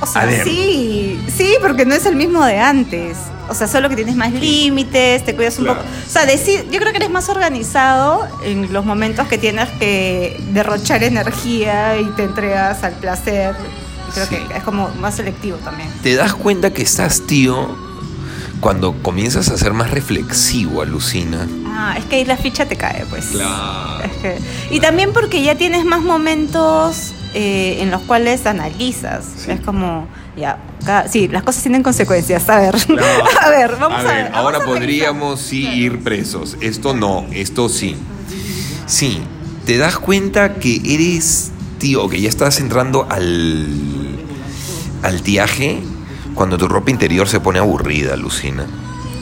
O 0.00 0.06
sea, 0.06 0.42
sí, 0.42 1.24
sí, 1.32 1.54
porque 1.62 1.86
no 1.86 1.94
es 1.94 2.06
el 2.06 2.16
mismo 2.16 2.44
de 2.44 2.58
antes. 2.58 3.16
O 3.48 3.54
sea, 3.54 3.68
solo 3.68 3.88
que 3.88 3.96
tienes 3.96 4.16
más 4.16 4.32
límites, 4.32 5.24
te 5.24 5.34
cuidas 5.36 5.58
un 5.58 5.64
Claro. 5.66 5.80
poco. 5.80 5.90
O 6.06 6.10
sea, 6.10 6.26
decir, 6.26 6.66
yo 6.70 6.78
creo 6.80 6.90
que 6.92 6.98
eres 6.98 7.10
más 7.10 7.28
organizado 7.28 8.26
en 8.44 8.72
los 8.72 8.84
momentos 8.84 9.28
que 9.28 9.38
tienes 9.38 9.68
que 9.78 10.40
derrochar 10.52 11.04
energía 11.04 11.98
y 11.98 12.04
te 12.16 12.24
entregas 12.24 12.82
al 12.82 12.94
placer. 12.94 13.54
Creo 14.14 14.26
Sí. 14.26 14.36
que 14.36 14.56
es 14.56 14.62
como 14.64 14.88
más 15.00 15.14
selectivo 15.16 15.58
también. 15.58 15.88
¿Te 16.02 16.14
das 16.16 16.34
cuenta 16.34 16.72
que 16.72 16.82
estás 16.82 17.22
tío 17.26 17.76
cuando 18.60 18.94
comienzas 19.02 19.48
a 19.50 19.58
ser 19.58 19.72
más 19.74 19.90
reflexivo, 19.90 20.82
alucina? 20.82 21.46
Ah, 21.66 21.94
es 21.98 22.04
que 22.06 22.16
ahí 22.16 22.24
la 22.24 22.36
ficha 22.36 22.66
te 22.66 22.76
cae, 22.76 23.04
pues. 23.10 23.26
Claro. 23.26 24.02
Es 24.04 24.12
que- 24.22 24.38
y 24.74 24.80
también 24.80 25.12
porque 25.12 25.42
ya 25.42 25.54
tienes 25.56 25.84
más 25.84 26.00
momentos 26.02 27.12
eh, 27.34 27.82
en 27.82 27.90
los 27.90 28.00
cuales 28.02 28.46
analizas. 28.46 29.46
Es 29.46 29.60
como, 29.60 30.08
ya, 30.36 30.58
cada- 30.84 31.08
sí, 31.08 31.28
las 31.28 31.42
cosas 31.42 31.62
tienen 31.62 31.82
consecuencias. 31.82 32.48
A 32.48 32.58
ver, 32.60 32.74
a 33.42 33.48
ver, 33.50 33.76
vamos 33.80 33.98
a, 34.00 34.02
ver. 34.02 34.30
ahora 34.34 34.58
a 34.58 34.64
podríamos 34.64 35.40
sí 35.40 35.66
ir 35.66 36.00
presos. 36.02 36.56
Esto 36.60 36.94
no, 36.94 37.26
esto 37.32 37.68
sí. 37.68 37.96
Sí, 38.86 39.20
te 39.64 39.78
das 39.78 39.98
cuenta 39.98 40.54
que 40.54 40.80
eres 40.84 41.50
tío, 41.78 42.08
que 42.08 42.20
ya 42.20 42.28
estás 42.28 42.60
entrando 42.60 43.06
al, 43.10 43.66
al 45.02 45.22
tiaje 45.22 45.80
cuando 46.34 46.56
tu 46.58 46.68
ropa 46.68 46.90
interior 46.90 47.28
se 47.28 47.40
pone 47.40 47.58
aburrida, 47.58 48.16
Lucina. 48.16 48.66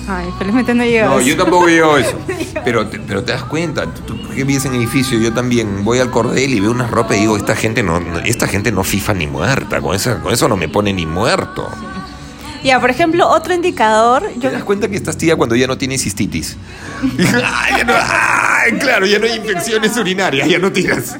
Ay, 0.06 0.26
felizmente 0.38 0.74
no 0.74 0.84
llegas. 0.84 1.08
No, 1.10 1.20
yo 1.20 1.36
tampoco 1.36 1.66
veo 1.66 1.96
eso. 1.98 2.18
Pero 2.64 2.86
te, 2.88 2.98
pero 2.98 3.22
te 3.24 3.32
das 3.32 3.44
cuenta, 3.44 3.84
tú 3.86 4.14
tú 4.16 4.28
que 4.34 4.44
vives 4.44 4.64
en 4.66 4.74
edificio, 4.74 5.18
yo 5.18 5.32
también 5.32 5.84
voy 5.84 5.98
al 6.00 6.10
cordel 6.10 6.52
y 6.54 6.60
veo 6.60 6.70
una 6.70 6.86
ropa 6.86 7.16
y 7.16 7.20
digo, 7.20 7.36
esta 7.36 7.54
gente 7.56 7.82
no, 7.82 8.00
no- 8.00 8.18
esta 8.20 8.46
gente 8.48 8.70
no 8.72 8.84
fifa 8.84 9.14
ni 9.14 9.26
muerta, 9.26 9.80
con 9.80 9.94
eso, 9.94 10.18
con 10.22 10.32
eso 10.32 10.48
no 10.48 10.56
me 10.56 10.68
pone 10.68 10.92
ni 10.92 11.06
muerto. 11.06 11.68
Ya, 12.62 12.80
por 12.80 12.88
ejemplo, 12.90 13.28
otro 13.28 13.52
indicador, 13.52 14.30
yo 14.36 14.48
Te 14.48 14.52
das 14.52 14.64
cuenta 14.64 14.88
que 14.88 14.96
estás 14.96 15.18
tía 15.18 15.36
cuando 15.36 15.54
ya 15.54 15.66
no 15.66 15.76
tienes 15.76 16.02
cistitis. 16.02 16.56
Ay, 17.18 17.74
ya 17.78 17.84
no- 17.84 17.92
ay, 17.96 18.72
claro, 18.78 19.04
ya 19.06 19.18
no 19.18 19.26
hay 19.26 19.34
infecciones 19.34 19.96
urinarias, 19.98 20.48
ya 20.48 20.58
no 20.58 20.72
tiras. 20.72 21.16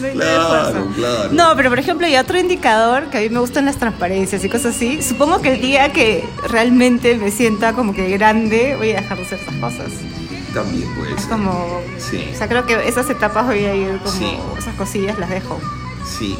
Claro, 0.00 0.88
claro. 0.94 1.28
No, 1.32 1.54
pero 1.56 1.68
por 1.70 1.78
ejemplo, 1.78 2.06
y 2.06 2.16
otro 2.16 2.38
indicador 2.38 3.10
que 3.10 3.18
a 3.18 3.20
mí 3.20 3.28
me 3.28 3.40
gustan 3.40 3.64
las 3.66 3.76
transparencias 3.76 4.44
y 4.44 4.48
cosas 4.48 4.74
así. 4.76 5.02
Supongo 5.02 5.40
que 5.40 5.54
el 5.54 5.60
día 5.60 5.92
que 5.92 6.24
realmente 6.48 7.16
me 7.16 7.30
sienta 7.30 7.72
como 7.72 7.94
que 7.94 8.08
grande, 8.10 8.74
voy 8.76 8.90
a 8.92 9.00
dejar 9.00 9.18
de 9.18 9.24
hacer 9.24 9.38
estas 9.40 9.54
cosas. 9.56 9.92
También 10.54 10.88
puede 10.94 11.14
Es 11.14 11.20
ser. 11.22 11.30
como. 11.30 11.80
Sí. 11.98 12.28
O 12.32 12.36
sea, 12.36 12.48
creo 12.48 12.66
que 12.66 12.86
esas 12.88 13.08
etapas 13.08 13.46
voy 13.46 13.64
a 13.64 13.74
ir 13.74 13.98
como. 13.98 14.10
Sí. 14.18 14.36
Esas 14.58 14.74
cosillas 14.74 15.18
las 15.18 15.30
dejo. 15.30 15.58
Sí. 16.18 16.36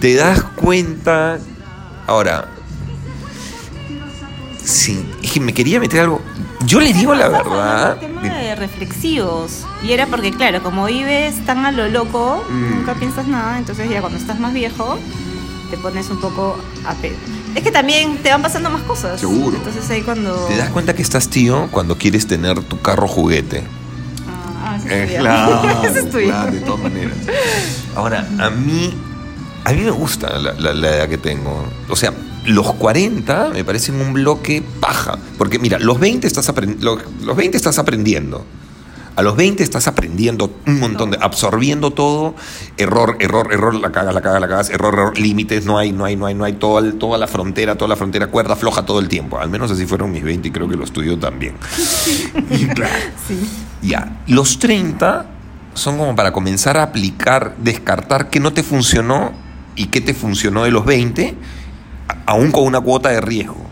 Te 0.00 0.14
das 0.14 0.42
cuenta. 0.56 1.38
Ahora. 2.06 2.48
Sí, 4.64 5.04
es 5.26 5.32
que 5.32 5.40
me 5.40 5.52
quería 5.52 5.78
meter 5.80 6.00
algo. 6.00 6.20
Yo 6.64 6.80
le 6.80 6.92
digo 6.92 7.14
la 7.14 7.28
verdad. 7.28 7.94
Un 7.94 8.00
tema 8.00 8.22
de 8.38 8.54
reflexivos. 8.56 9.64
Y 9.82 9.92
era 9.92 10.06
porque, 10.06 10.30
claro, 10.32 10.62
como 10.62 10.86
vives 10.86 11.44
tan 11.44 11.66
a 11.66 11.70
lo 11.72 11.88
loco, 11.88 12.44
Mm. 12.48 12.76
nunca 12.78 12.94
piensas 12.94 13.26
nada. 13.26 13.58
Entonces, 13.58 13.88
ya 13.90 14.00
cuando 14.00 14.18
estás 14.18 14.38
más 14.40 14.52
viejo, 14.52 14.98
te 15.70 15.76
pones 15.78 16.08
un 16.10 16.20
poco 16.20 16.56
a 16.86 16.94
pedo. 16.94 17.16
Es 17.54 17.62
que 17.62 17.70
también 17.70 18.18
te 18.18 18.30
van 18.30 18.42
pasando 18.42 18.70
más 18.70 18.82
cosas. 18.82 19.20
Seguro. 19.20 19.56
Entonces, 19.56 19.88
ahí 19.90 20.02
cuando. 20.02 20.32
Te 20.46 20.56
das 20.56 20.70
cuenta 20.70 20.94
que 20.94 21.02
estás 21.02 21.28
tío 21.28 21.68
cuando 21.70 21.96
quieres 21.98 22.26
tener 22.26 22.60
tu 22.62 22.80
carro 22.80 23.06
juguete. 23.08 23.62
Ah, 24.64 24.76
eso 24.78 24.88
Eh, 24.88 25.02
es 25.04 25.08
tuyo. 25.08 25.20
claro, 25.20 25.82
Eso 25.84 25.98
es 25.98 26.10
tuyo. 26.10 26.26
claro, 26.26 26.52
de 26.52 26.60
todas 26.60 26.80
maneras. 26.80 27.16
Ahora, 27.94 28.26
a 28.38 28.50
mí, 28.50 28.94
a 29.64 29.72
mí 29.72 29.80
me 29.82 29.90
gusta 29.90 30.38
la, 30.38 30.52
la- 30.54 30.74
la 30.74 30.88
edad 30.96 31.08
que 31.08 31.18
tengo. 31.18 31.64
O 31.88 31.96
sea, 31.96 32.12
los 32.46 32.72
40 32.74 33.50
me 33.52 33.64
parecen 33.64 34.00
un 34.00 34.12
bloque 34.12 34.62
paja. 34.80 35.18
Porque 35.38 35.58
mira, 35.58 35.78
los 35.78 35.98
20 36.00 36.26
estás, 36.26 36.52
los, 36.80 37.00
los 37.22 37.36
20 37.36 37.56
estás 37.56 37.78
aprendiendo. 37.78 38.44
A 39.16 39.22
los 39.22 39.34
20 39.34 39.62
estás 39.62 39.88
aprendiendo 39.88 40.54
un 40.66 40.78
montón 40.78 41.10
de, 41.10 41.16
absorbiendo 41.18 41.90
todo, 41.90 42.34
error, 42.76 43.16
error, 43.20 43.48
error, 43.50 43.74
la 43.74 43.90
cagas, 43.90 44.14
la 44.14 44.20
cagas, 44.20 44.42
la 44.42 44.46
cagas, 44.48 44.68
error, 44.68 44.92
error, 44.92 45.18
límites, 45.18 45.64
no 45.64 45.78
hay, 45.78 45.90
no 45.90 46.04
hay, 46.04 46.16
no 46.16 46.26
hay, 46.26 46.34
no 46.34 46.44
hay, 46.44 46.52
toda, 46.52 46.92
toda 46.98 47.16
la 47.16 47.26
frontera, 47.26 47.76
toda 47.76 47.88
la 47.88 47.96
frontera, 47.96 48.26
cuerda 48.26 48.56
floja 48.56 48.84
todo 48.84 48.98
el 48.98 49.08
tiempo. 49.08 49.38
Al 49.38 49.48
menos 49.48 49.70
así 49.70 49.86
fueron 49.86 50.12
mis 50.12 50.22
20 50.22 50.48
y 50.48 50.50
creo 50.50 50.68
que 50.68 50.76
los 50.76 50.92
tuyos 50.92 51.18
también. 51.18 51.54
Claro. 52.74 52.92
Sí. 53.26 53.38
Ya, 53.82 54.20
los 54.26 54.58
30 54.58 55.26
son 55.72 55.96
como 55.96 56.14
para 56.14 56.32
comenzar 56.32 56.76
a 56.76 56.82
aplicar, 56.82 57.54
descartar 57.56 58.28
qué 58.28 58.38
no 58.38 58.52
te 58.52 58.62
funcionó 58.62 59.32
y 59.76 59.86
qué 59.86 60.00
te 60.02 60.12
funcionó 60.12 60.64
de 60.64 60.70
los 60.70 60.84
20, 60.84 61.28
a- 61.28 61.34
aún 62.26 62.50
con 62.52 62.64
una 62.64 62.80
cuota 62.80 63.08
de 63.10 63.20
riesgo. 63.20 63.66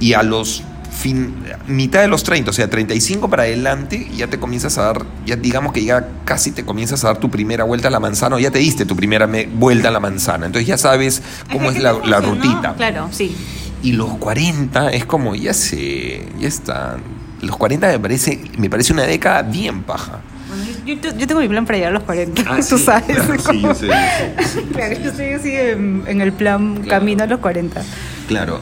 Y 0.00 0.14
a 0.14 0.22
los 0.22 0.62
fin, 0.90 1.34
mitad 1.66 2.00
de 2.02 2.08
los 2.08 2.22
30, 2.22 2.50
o 2.50 2.52
sea, 2.52 2.68
35 2.70 3.28
para 3.30 3.42
adelante, 3.44 4.08
ya 4.16 4.28
te 4.28 4.38
comienzas 4.38 4.78
a 4.78 4.82
dar, 4.84 5.02
ya 5.26 5.34
digamos 5.36 5.72
que 5.72 5.82
ya 5.84 6.06
casi 6.24 6.52
te 6.52 6.64
comienzas 6.64 7.02
a 7.04 7.08
dar 7.08 7.16
tu 7.18 7.30
primera 7.30 7.64
vuelta 7.64 7.88
a 7.88 7.90
la 7.90 7.98
manzana, 7.98 8.36
o 8.36 8.38
ya 8.38 8.50
te 8.50 8.58
diste 8.60 8.84
tu 8.84 8.94
primera 8.94 9.26
me- 9.26 9.46
vuelta 9.46 9.88
a 9.88 9.90
la 9.90 10.00
manzana. 10.00 10.46
Entonces 10.46 10.66
ya 10.68 10.78
sabes 10.78 11.22
cómo 11.50 11.70
es 11.70 11.76
¿Qué 11.76 11.82
la, 11.82 12.20
rutita. 12.20 12.74
Claro, 12.76 13.08
sí. 13.10 13.34
Y 13.82 13.92
los 13.92 14.10
40 14.18 14.90
es 14.90 15.04
como, 15.04 15.34
ya 15.34 15.54
sé, 15.54 16.24
ya 16.38 16.46
están. 16.46 17.02
Los 17.40 17.56
40 17.56 17.88
me 17.88 17.98
parece, 17.98 18.40
me 18.58 18.70
parece 18.70 18.92
una 18.92 19.02
década 19.02 19.42
bien 19.42 19.82
paja. 19.82 20.20
Bueno, 20.56 20.70
yo, 20.86 20.94
yo- 20.94 21.16
yo 21.18 21.26
tengo 21.26 21.40
mi 21.40 21.48
plan 21.48 21.64
para 21.66 21.78
llegar 21.78 21.90
a 21.92 21.94
los 21.94 22.02
40. 22.04 22.42
Ah, 22.46 22.56
Tú 22.68 22.78
sí, 22.78 22.84
sabes. 22.84 23.16
claro, 23.16 23.34
sí, 23.50 23.60
yo 23.60 23.74
sé, 23.74 23.86
yo 23.86 23.92
sé. 24.48 24.62
Claro, 24.72 24.94
yo 25.02 25.10
estoy 25.10 25.26
así 25.30 25.50
en, 25.54 26.04
en 26.06 26.20
el 26.20 26.32
plan 26.32 26.74
Claro. 26.76 26.88
camino 26.88 27.24
a 27.24 27.26
los 27.26 27.40
40. 27.40 27.82
Claro. 28.28 28.60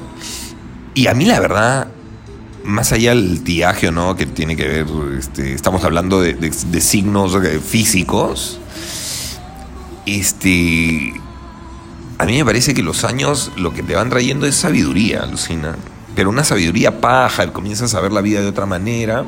Y 0.94 1.06
a 1.06 1.14
mí 1.14 1.24
la 1.24 1.40
verdad, 1.40 1.88
más 2.64 2.92
allá 2.92 3.10
del 3.10 3.42
tiaje 3.42 3.88
o 3.88 3.92
no, 3.92 4.16
que 4.16 4.26
tiene 4.26 4.56
que 4.56 4.66
ver, 4.68 4.86
este, 5.18 5.52
estamos 5.54 5.84
hablando 5.84 6.20
de, 6.20 6.34
de- 6.34 6.50
de 6.50 6.80
signos 6.80 7.36
físicos, 7.66 8.58
este, 10.06 11.12
a 12.18 12.24
mí 12.24 12.36
me 12.38 12.44
parece 12.44 12.74
que 12.74 12.82
los 12.82 13.04
años 13.04 13.52
lo 13.56 13.72
que 13.72 13.82
te 13.82 13.94
van 13.94 14.10
trayendo 14.10 14.46
es 14.46 14.54
sabiduría, 14.56 15.24
Lucina. 15.26 15.76
Pero 16.14 16.28
una 16.30 16.42
sabiduría 16.44 17.00
paja, 17.00 17.52
comienzas 17.52 17.94
a 17.94 18.00
ver 18.00 18.12
la 18.12 18.20
vida 18.20 18.40
de 18.40 18.48
otra 18.48 18.66
manera. 18.66 19.24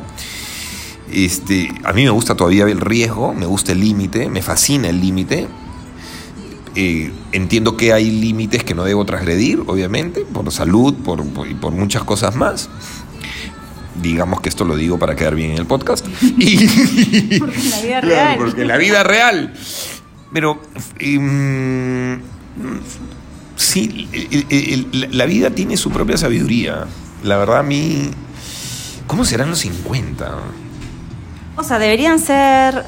Este, 1.12 1.73
a 1.85 1.92
mí 1.92 2.04
me 2.04 2.11
gusta 2.11 2.35
todavía 2.35 2.64
el 2.64 2.81
riesgo, 2.81 3.35
me 3.35 3.47
gusta 3.47 3.73
el 3.73 3.81
límite, 3.81 4.28
me 4.28 4.42
fascina 4.42 4.88
el 4.88 5.00
límite. 5.00 5.47
Eh, 6.75 7.12
entiendo 7.33 7.76
que 7.76 7.92
hay 7.92 8.11
límites 8.11 8.64
que 8.64 8.75
no 8.75 8.85
debo 8.85 9.04
transgredir, 9.04 9.63
obviamente, 9.67 10.23
por 10.23 10.50
salud 10.50 10.95
por, 11.04 11.23
por- 11.26 11.47
y 11.49 11.54
por 11.54 11.73
muchas 11.73 12.02
cosas 12.04 12.34
más. 12.34 12.71
Digamos 14.02 14.41
que 14.41 14.49
esto 14.49 14.65
lo 14.65 14.75
digo 14.75 14.99
para 14.99 15.15
quedar 15.15 15.34
bien 15.34 15.50
en 15.52 15.58
el 15.58 15.67
podcast. 15.67 16.06
Y, 16.39 17.39
Porque 17.39 17.58
en 17.60 17.71
la 17.71 17.80
vida 17.82 18.00
Claro, 18.00 18.06
real. 18.08 18.36
porque 18.39 18.63
en 18.63 18.69
la 18.69 18.76
vida 18.78 19.02
real. 19.02 19.54
Pero 20.32 20.63
em, 20.99 22.21
sí, 23.56 24.08
el- 24.13 24.47
el- 24.49 24.86
el- 24.93 25.08
la 25.19 25.26
vida 25.26 25.50
tiene 25.50 25.76
su 25.76 25.91
propia 25.91 26.17
sabiduría. 26.17 26.86
La 27.23 27.36
verdad 27.36 27.58
a 27.58 27.63
mí... 27.63 28.10
¿Cómo 29.06 29.26
serán 29.26 29.50
los 29.50 29.58
50? 29.58 30.32
O 31.56 31.62
sea, 31.62 31.78
deberían 31.78 32.19
ser 32.19 32.84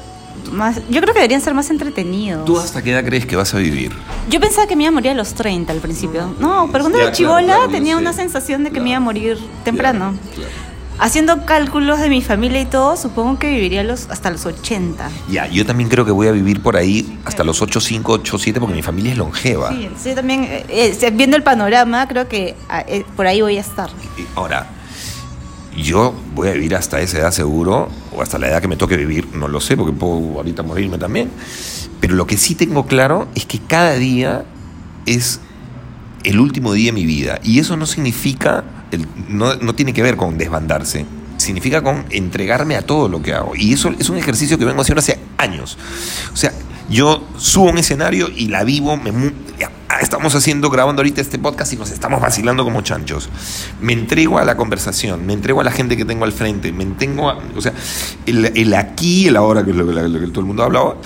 más. 0.51 0.77
Yo 0.89 1.01
creo 1.01 1.13
que 1.13 1.19
deberían 1.19 1.41
ser 1.41 1.53
más 1.53 1.69
entretenidos. 1.69 2.45
¿Tú 2.45 2.59
hasta 2.59 2.81
qué 2.81 2.91
edad 2.91 3.03
crees 3.05 3.25
que 3.25 3.35
vas 3.35 3.53
a 3.53 3.57
vivir? 3.57 3.91
Yo 4.29 4.39
pensaba 4.39 4.67
que 4.67 4.75
me 4.75 4.83
iba 4.83 4.89
a 4.89 4.91
morir 4.91 5.11
a 5.11 5.15
los 5.15 5.33
30 5.33 5.71
al 5.71 5.79
principio. 5.79 6.33
No, 6.39 6.69
pero 6.71 6.83
cuando 6.83 6.97
Ya, 6.97 7.05
era 7.05 7.11
chivola 7.13 7.41
claro, 7.55 7.69
tenía 7.69 7.95
sé. 7.95 8.01
una 8.01 8.13
sensación 8.13 8.63
de 8.63 8.71
que 8.71 8.79
me 8.81 8.89
iba 8.89 8.97
a 8.97 9.01
morir 9.01 9.37
temprano. 9.63 10.13
Haciendo 10.97 11.45
cálculos 11.45 11.99
de 11.99 12.07
mi 12.07 12.21
familia 12.21 12.61
y 12.61 12.65
todo, 12.65 12.95
supongo 12.95 13.37
que 13.37 13.49
viviría 13.49 13.83
los, 13.83 14.09
hasta 14.09 14.29
los 14.31 14.45
80. 14.45 15.09
Ya, 15.29 15.45
yo 15.47 15.65
también 15.65 15.89
creo 15.89 16.05
que 16.05 16.11
voy 16.11 16.29
a 16.29 16.31
vivir 16.31 16.61
por 16.63 16.77
ahí 16.77 17.19
hasta 17.25 17.43
los 17.43 17.61
8, 17.61 17.81
5, 17.81 18.13
8, 18.13 18.37
7 18.39 18.59
porque 18.61 18.75
mi 18.75 18.81
familia 18.81 19.11
es 19.11 19.17
longeva. 19.17 19.71
Sí, 19.71 19.89
yo 20.05 20.15
también, 20.15 20.45
eh, 20.45 20.65
eh, 20.69 21.11
viendo 21.11 21.35
el 21.35 21.43
panorama, 21.43 22.07
creo 22.07 22.29
que 22.29 22.55
ah, 22.69 22.85
eh, 22.87 23.03
por 23.17 23.27
ahí 23.27 23.41
voy 23.41 23.57
a 23.57 23.59
estar. 23.61 23.89
Y 24.17 24.25
Ahora, 24.35 24.67
yo 25.77 26.13
voy 26.33 26.47
a 26.49 26.51
vivir 26.51 26.75
hasta 26.75 27.01
esa 27.01 27.19
edad 27.19 27.31
seguro, 27.31 27.89
o 28.15 28.21
hasta 28.21 28.37
la 28.39 28.47
edad 28.47 28.61
que 28.61 28.67
me 28.67 28.75
toque 28.77 28.97
vivir, 28.97 29.27
no 29.35 29.47
lo 29.47 29.59
sé, 29.61 29.75
porque 29.75 29.91
puedo 29.93 30.37
ahorita 30.37 30.63
morirme 30.63 30.97
también. 30.97 31.29
Pero 31.99 32.15
lo 32.15 32.27
que 32.27 32.37
sí 32.37 32.55
tengo 32.55 32.85
claro 32.85 33.27
es 33.35 33.45
que 33.45 33.59
cada 33.59 33.93
día 33.95 34.45
es 35.05 35.39
el 36.23 36.39
último 36.39 36.73
día 36.73 36.87
de 36.87 36.91
mi 36.93 37.05
vida. 37.05 37.39
Y 37.43 37.59
eso 37.59 37.77
no 37.77 37.85
significa, 37.85 38.63
el- 38.91 39.07
no, 39.29 39.55
no 39.55 39.75
tiene 39.75 39.93
que 39.93 40.01
ver 40.01 40.15
con 40.15 40.37
desbandarse. 40.37 41.05
Significa 41.37 41.81
con 41.83 42.05
entregarme 42.09 42.75
a 42.75 42.81
todo 42.81 43.09
lo 43.09 43.21
que 43.21 43.33
hago. 43.33 43.55
Y 43.55 43.73
eso 43.73 43.93
es 43.99 44.09
un 44.09 44.17
ejercicio 44.17 44.57
que 44.57 44.65
vengo 44.65 44.81
haciendo 44.81 44.99
hace 44.99 45.19
años. 45.37 45.77
O 46.33 46.37
sea, 46.37 46.51
yo 46.89 47.27
subo 47.37 47.69
un 47.69 47.77
escenario 47.77 48.29
y 48.33 48.47
la 48.47 48.63
vivo, 48.63 48.95
me 48.97 49.11
estamos 49.99 50.35
haciendo, 50.35 50.69
grabando 50.69 51.01
ahorita 51.01 51.21
este 51.21 51.39
podcast 51.39 51.73
y 51.73 51.77
nos 51.77 51.91
estamos 51.91 52.21
vacilando 52.21 52.63
como 52.63 52.81
chanchos. 52.81 53.29
Me 53.81 53.93
entrego 53.93 54.39
a 54.39 54.45
la 54.45 54.57
conversación, 54.57 55.25
me 55.25 55.33
entrego 55.33 55.61
a 55.61 55.63
la 55.63 55.71
gente 55.71 55.97
que 55.97 56.05
tengo 56.05 56.25
al 56.25 56.31
frente, 56.31 56.71
me 56.71 56.83
entrego 56.83 57.29
a, 57.29 57.39
o 57.55 57.61
sea, 57.61 57.73
el, 58.25 58.45
el 58.55 58.73
aquí 58.73 59.27
el 59.27 59.37
ahora, 59.37 59.63
que 59.63 59.71
es 59.71 59.75
lo, 59.75 59.85
lo 59.85 60.19
que 60.19 60.27
todo 60.27 60.41
el 60.41 60.45
mundo 60.45 60.63
ha 60.63 60.65
hablado, 60.65 61.01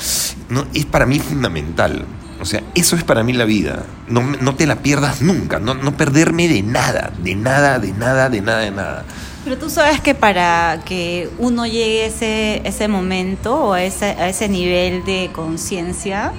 no, 0.49 0.65
es 0.73 0.85
para 0.85 1.05
mí 1.05 1.19
fundamental. 1.19 2.05
O 2.41 2.45
sea, 2.45 2.63
eso 2.73 2.95
es 2.95 3.03
para 3.03 3.23
mí 3.23 3.33
la 3.33 3.43
vida. 3.43 3.83
No, 4.07 4.21
no 4.21 4.55
te 4.55 4.65
la 4.65 4.77
pierdas 4.77 5.21
nunca, 5.21 5.59
no, 5.59 5.73
no 5.73 5.97
perderme 5.97 6.47
de 6.47 6.61
nada, 6.61 7.11
de 7.21 7.35
nada, 7.35 7.79
de 7.79 7.91
nada, 7.91 8.29
de 8.29 8.41
nada, 8.41 8.59
de 8.59 8.71
nada. 8.71 9.05
Pero 9.43 9.57
tú 9.57 9.69
sabes 9.69 9.99
que 9.99 10.15
para 10.15 10.81
que 10.85 11.29
uno 11.37 11.65
llegue 11.65 12.03
a 12.03 12.05
ese, 12.07 12.61
ese 12.63 12.87
momento 12.87 13.55
o 13.55 13.73
a 13.73 13.83
ese, 13.83 14.05
a 14.05 14.29
ese 14.29 14.47
nivel 14.47 15.03
de 15.05 15.29
conciencia, 15.33 16.31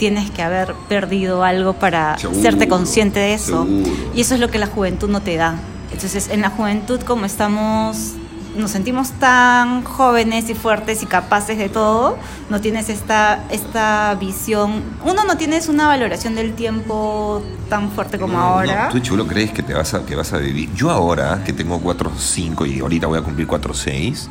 tienes 0.00 0.30
que 0.30 0.40
haber 0.42 0.72
perdido 0.88 1.44
algo 1.44 1.74
para 1.74 2.16
Seguro, 2.16 2.40
serte 2.40 2.68
consciente 2.68 3.20
de 3.20 3.34
eso. 3.34 3.64
seguro. 3.66 3.90
Y 4.14 4.22
eso 4.22 4.32
es 4.34 4.40
lo 4.40 4.48
que 4.50 4.58
la 4.58 4.66
juventud 4.66 5.10
no 5.10 5.20
te 5.20 5.36
da. 5.36 5.56
Entonces, 5.92 6.30
en 6.30 6.40
la 6.40 6.48
juventud, 6.48 6.98
como 7.02 7.26
estamos, 7.26 8.14
nos 8.56 8.70
sentimos 8.70 9.10
tan 9.12 9.84
jóvenes 9.84 10.48
y 10.48 10.54
fuertes 10.54 11.02
y 11.02 11.06
capaces 11.06 11.58
de 11.58 11.68
todo, 11.68 12.16
no 12.48 12.62
tienes 12.62 12.88
esta, 12.88 13.44
esta 13.50 14.16
visión. 14.18 14.82
Uno 15.04 15.24
no 15.24 15.36
tienes 15.36 15.68
una 15.68 15.86
valoración 15.86 16.34
del 16.34 16.54
tiempo 16.54 17.42
tan 17.68 17.90
fuerte 17.90 18.18
como 18.18 18.38
No, 18.38 18.40
ahora. 18.42 18.86
no, 18.86 18.92
tú, 18.92 19.00
chulo, 19.00 19.26
crees 19.26 19.52
que 19.52 19.62
te 19.62 19.74
vas 19.74 19.92
a, 19.92 20.06
que 20.06 20.16
vas 20.16 20.32
a 20.32 20.38
vivir. 20.38 20.72
Yo 20.74 20.90
ahora, 20.90 21.42
que 21.44 21.52
tengo 21.52 21.78
4, 21.78 22.10
5 22.16 22.64
y 22.64 22.80
ahorita 22.80 23.06
voy 23.06 23.18
a 23.18 23.22
cumplir 23.22 23.46
4, 23.46 23.74
6, 23.74 24.30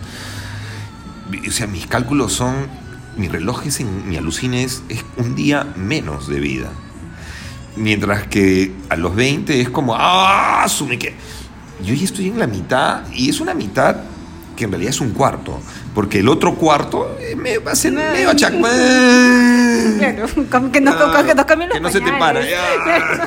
o 1.47 1.51
sea, 1.51 1.67
mis 1.67 1.85
cálculos 1.85 2.33
son, 2.33 2.55
mi 3.17 3.27
reloj 3.27 3.65
es 3.67 3.79
en, 3.79 4.07
mi 4.07 4.15
alucine 4.17 4.63
es, 4.63 4.81
es 4.89 5.03
un 5.17 5.35
día 5.35 5.67
menos 5.75 6.27
de 6.27 6.39
vida. 6.39 6.69
Mientras 7.75 8.27
que 8.27 8.73
a 8.89 8.95
los 8.95 9.15
20 9.15 9.61
es 9.61 9.69
como, 9.69 9.95
¡ah! 9.97 10.65
Sume 10.67 10.97
que. 10.99 11.13
Yo 11.83 11.93
ya 11.93 12.03
estoy 12.03 12.27
en 12.27 12.39
la 12.39 12.47
mitad 12.47 13.03
y 13.13 13.29
es 13.29 13.39
una 13.39 13.53
mitad 13.53 13.95
que 14.57 14.65
en 14.65 14.71
realidad 14.71 14.89
es 14.89 14.99
un 14.99 15.11
cuarto. 15.11 15.61
Porque 15.95 16.19
el 16.19 16.27
otro 16.27 16.55
cuarto 16.55 17.17
eh, 17.21 17.35
me 17.35 17.57
va 17.59 17.71
a 17.71 17.75
ser 17.75 17.93
medio 17.93 18.29
achac- 18.31 18.51
Claro, 19.97 20.71
que 20.71 20.81
nos, 20.81 20.95
Claro, 20.95 21.11
que 21.27 21.35
los 21.35 21.45
que 21.73 21.79
no 21.79 21.89
se 21.89 22.01
te 22.01 22.11
para. 22.19 22.41
Claro, 22.41 23.23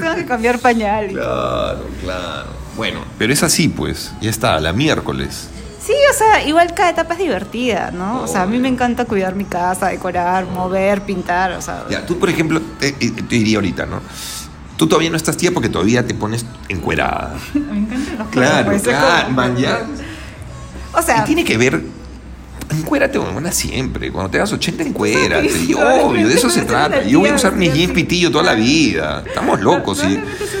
tengo 0.00 0.14
que 0.14 0.24
cambiar 0.26 0.58
pañales. 0.60 1.12
Claro, 1.12 1.86
claro. 2.02 2.48
Bueno, 2.76 3.00
pero 3.18 3.32
es 3.32 3.42
así, 3.42 3.68
pues. 3.68 4.12
Ya 4.20 4.30
está, 4.30 4.60
la 4.60 4.72
miércoles. 4.72 5.48
Sí, 5.86 5.92
o 6.10 6.14
sea, 6.18 6.44
igual 6.44 6.74
cada 6.74 6.90
etapa 6.90 7.12
es 7.14 7.20
divertida, 7.20 7.92
¿no? 7.92 8.22
O 8.22 8.26
sea, 8.26 8.42
a 8.42 8.46
mí 8.46 8.58
me 8.58 8.68
encanta 8.68 9.04
cuidar 9.04 9.34
mi 9.36 9.44
casa, 9.44 9.86
decorar, 9.88 10.44
mover, 10.46 11.02
pintar, 11.02 11.52
o 11.52 11.62
sea. 11.62 11.84
Ya, 11.88 12.04
tú, 12.04 12.18
por 12.18 12.28
ejemplo, 12.28 12.60
te, 12.80 12.90
te 12.92 13.10
diría 13.36 13.58
ahorita, 13.58 13.86
¿no? 13.86 14.00
Tú 14.76 14.86
todavía 14.88 15.10
no 15.10 15.16
estás 15.16 15.36
tía 15.36 15.52
porque 15.52 15.68
todavía 15.68 16.04
te 16.06 16.12
pones 16.14 16.44
encuerada. 16.68 17.34
Me 17.54 17.78
encantan 17.78 18.18
los 18.18 18.28
Claro, 18.28 18.72
es 18.72 18.82
claro, 18.82 19.24
como- 19.26 19.36
man, 19.36 19.56
ya. 19.56 19.86
O 20.92 21.02
sea, 21.02 21.22
Y 21.22 21.24
tiene 21.26 21.44
que 21.44 21.56
ver. 21.56 21.80
Encuérate, 22.68 23.16
buena 23.18 23.52
siempre. 23.52 24.10
Cuando 24.10 24.30
te 24.30 24.38
hagas 24.38 24.52
80, 24.52 24.82
encuérate. 24.82 25.48
Sí, 25.48 25.66
Y 25.70 25.74
obvio, 25.74 26.26
de 26.26 26.34
eso 26.34 26.50
se 26.50 26.62
trata. 26.62 27.04
Yo 27.04 27.20
voy 27.20 27.30
a 27.30 27.34
usar 27.34 27.56
jeans 27.56 27.72
así. 27.74 27.86
pitillo 27.88 28.30
toda 28.32 28.42
la 28.42 28.54
vida. 28.54 29.22
Estamos 29.24 29.60
locos. 29.60 29.98
y 29.98 30.16
Probablemente 30.16 30.44
es 30.44 30.54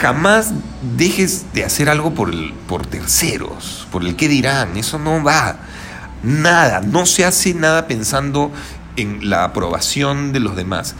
Jamás 0.00 0.52
dejes 0.96 1.46
de 1.52 1.64
hacer 1.64 1.88
algo 1.88 2.14
por, 2.14 2.32
por 2.66 2.86
terceros, 2.86 3.86
por 3.90 4.04
el 4.04 4.16
que 4.16 4.28
dirán. 4.28 4.76
Eso 4.76 4.98
no 4.98 5.22
va. 5.22 5.56
Nada. 6.22 6.80
No 6.80 7.06
se 7.06 7.24
hace 7.24 7.54
nada 7.54 7.86
pensando 7.86 8.52
en 8.96 9.28
la 9.28 9.44
aprobación 9.44 10.32
de 10.32 10.40
los 10.40 10.56
demás. 10.56 10.94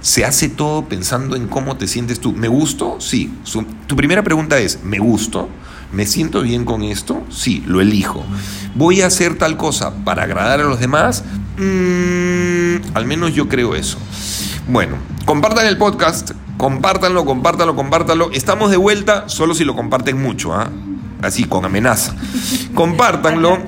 Se 0.00 0.24
hace 0.24 0.48
todo 0.48 0.86
pensando 0.88 1.36
en 1.36 1.46
cómo 1.48 1.76
te 1.76 1.86
sientes 1.86 2.20
tú. 2.20 2.32
¿Me 2.32 2.48
gusto? 2.48 2.96
Sí. 3.00 3.32
Tu 3.86 3.96
primera 3.96 4.22
pregunta 4.22 4.58
es, 4.58 4.82
¿me 4.82 4.98
gusto? 4.98 5.48
¿Me 5.92 6.06
siento 6.06 6.42
bien 6.42 6.64
con 6.64 6.82
esto? 6.82 7.22
Sí, 7.30 7.64
lo 7.66 7.80
elijo. 7.80 8.24
¿Voy 8.74 9.02
a 9.02 9.06
hacer 9.06 9.36
tal 9.36 9.56
cosa 9.56 9.92
para 10.04 10.22
agradar 10.22 10.60
a 10.60 10.64
los 10.64 10.78
demás? 10.78 11.24
Mm, 11.58 12.94
al 12.94 13.04
menos 13.06 13.34
yo 13.34 13.48
creo 13.48 13.74
eso. 13.74 13.98
Bueno, 14.68 14.96
compartan 15.24 15.66
el 15.66 15.76
podcast, 15.76 16.30
compártanlo, 16.60 17.24
compártanlo, 17.24 17.74
compártanlo. 17.74 18.30
Estamos 18.32 18.70
de 18.70 18.76
vuelta 18.76 19.30
solo 19.30 19.54
si 19.54 19.64
lo 19.64 19.74
comparten 19.74 20.20
mucho, 20.20 20.52
¿ah? 20.52 20.70
Así, 21.22 21.44
con 21.44 21.64
amenaza. 21.64 22.14
Compártanlo, 22.74 23.58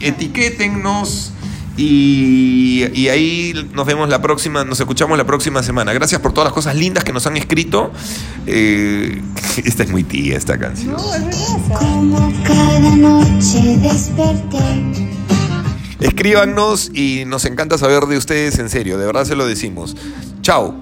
etiquétennos 0.00 1.32
y, 1.76 2.86
y 2.92 3.08
ahí 3.08 3.68
nos 3.72 3.86
vemos 3.86 4.08
la 4.08 4.20
próxima, 4.20 4.64
nos 4.64 4.80
escuchamos 4.80 5.16
la 5.16 5.24
próxima 5.24 5.62
semana. 5.62 5.92
Gracias 5.92 6.20
por 6.20 6.32
todas 6.32 6.46
las 6.46 6.52
cosas 6.52 6.74
lindas 6.74 7.04
que 7.04 7.12
nos 7.12 7.24
han 7.28 7.36
escrito. 7.36 7.92
Eh, 8.46 9.22
esta 9.64 9.84
es 9.84 9.90
muy 9.90 10.02
tía, 10.02 10.36
esta 10.36 10.58
canción. 10.58 10.92
No, 10.92 11.14
es 11.14 11.24
verdad. 11.24 11.78
Como 11.78 12.32
cada 12.42 12.80
noche 12.80 13.78
desperté. 13.78 14.58
Escríbanos 16.00 16.90
y 16.92 17.24
nos 17.26 17.44
encanta 17.44 17.78
saber 17.78 18.06
de 18.06 18.16
ustedes 18.16 18.58
en 18.58 18.70
serio, 18.70 18.98
de 18.98 19.06
verdad 19.06 19.24
se 19.24 19.36
lo 19.36 19.46
decimos. 19.46 19.96
Chao. 20.42 20.74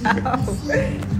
Chao. 0.02 1.19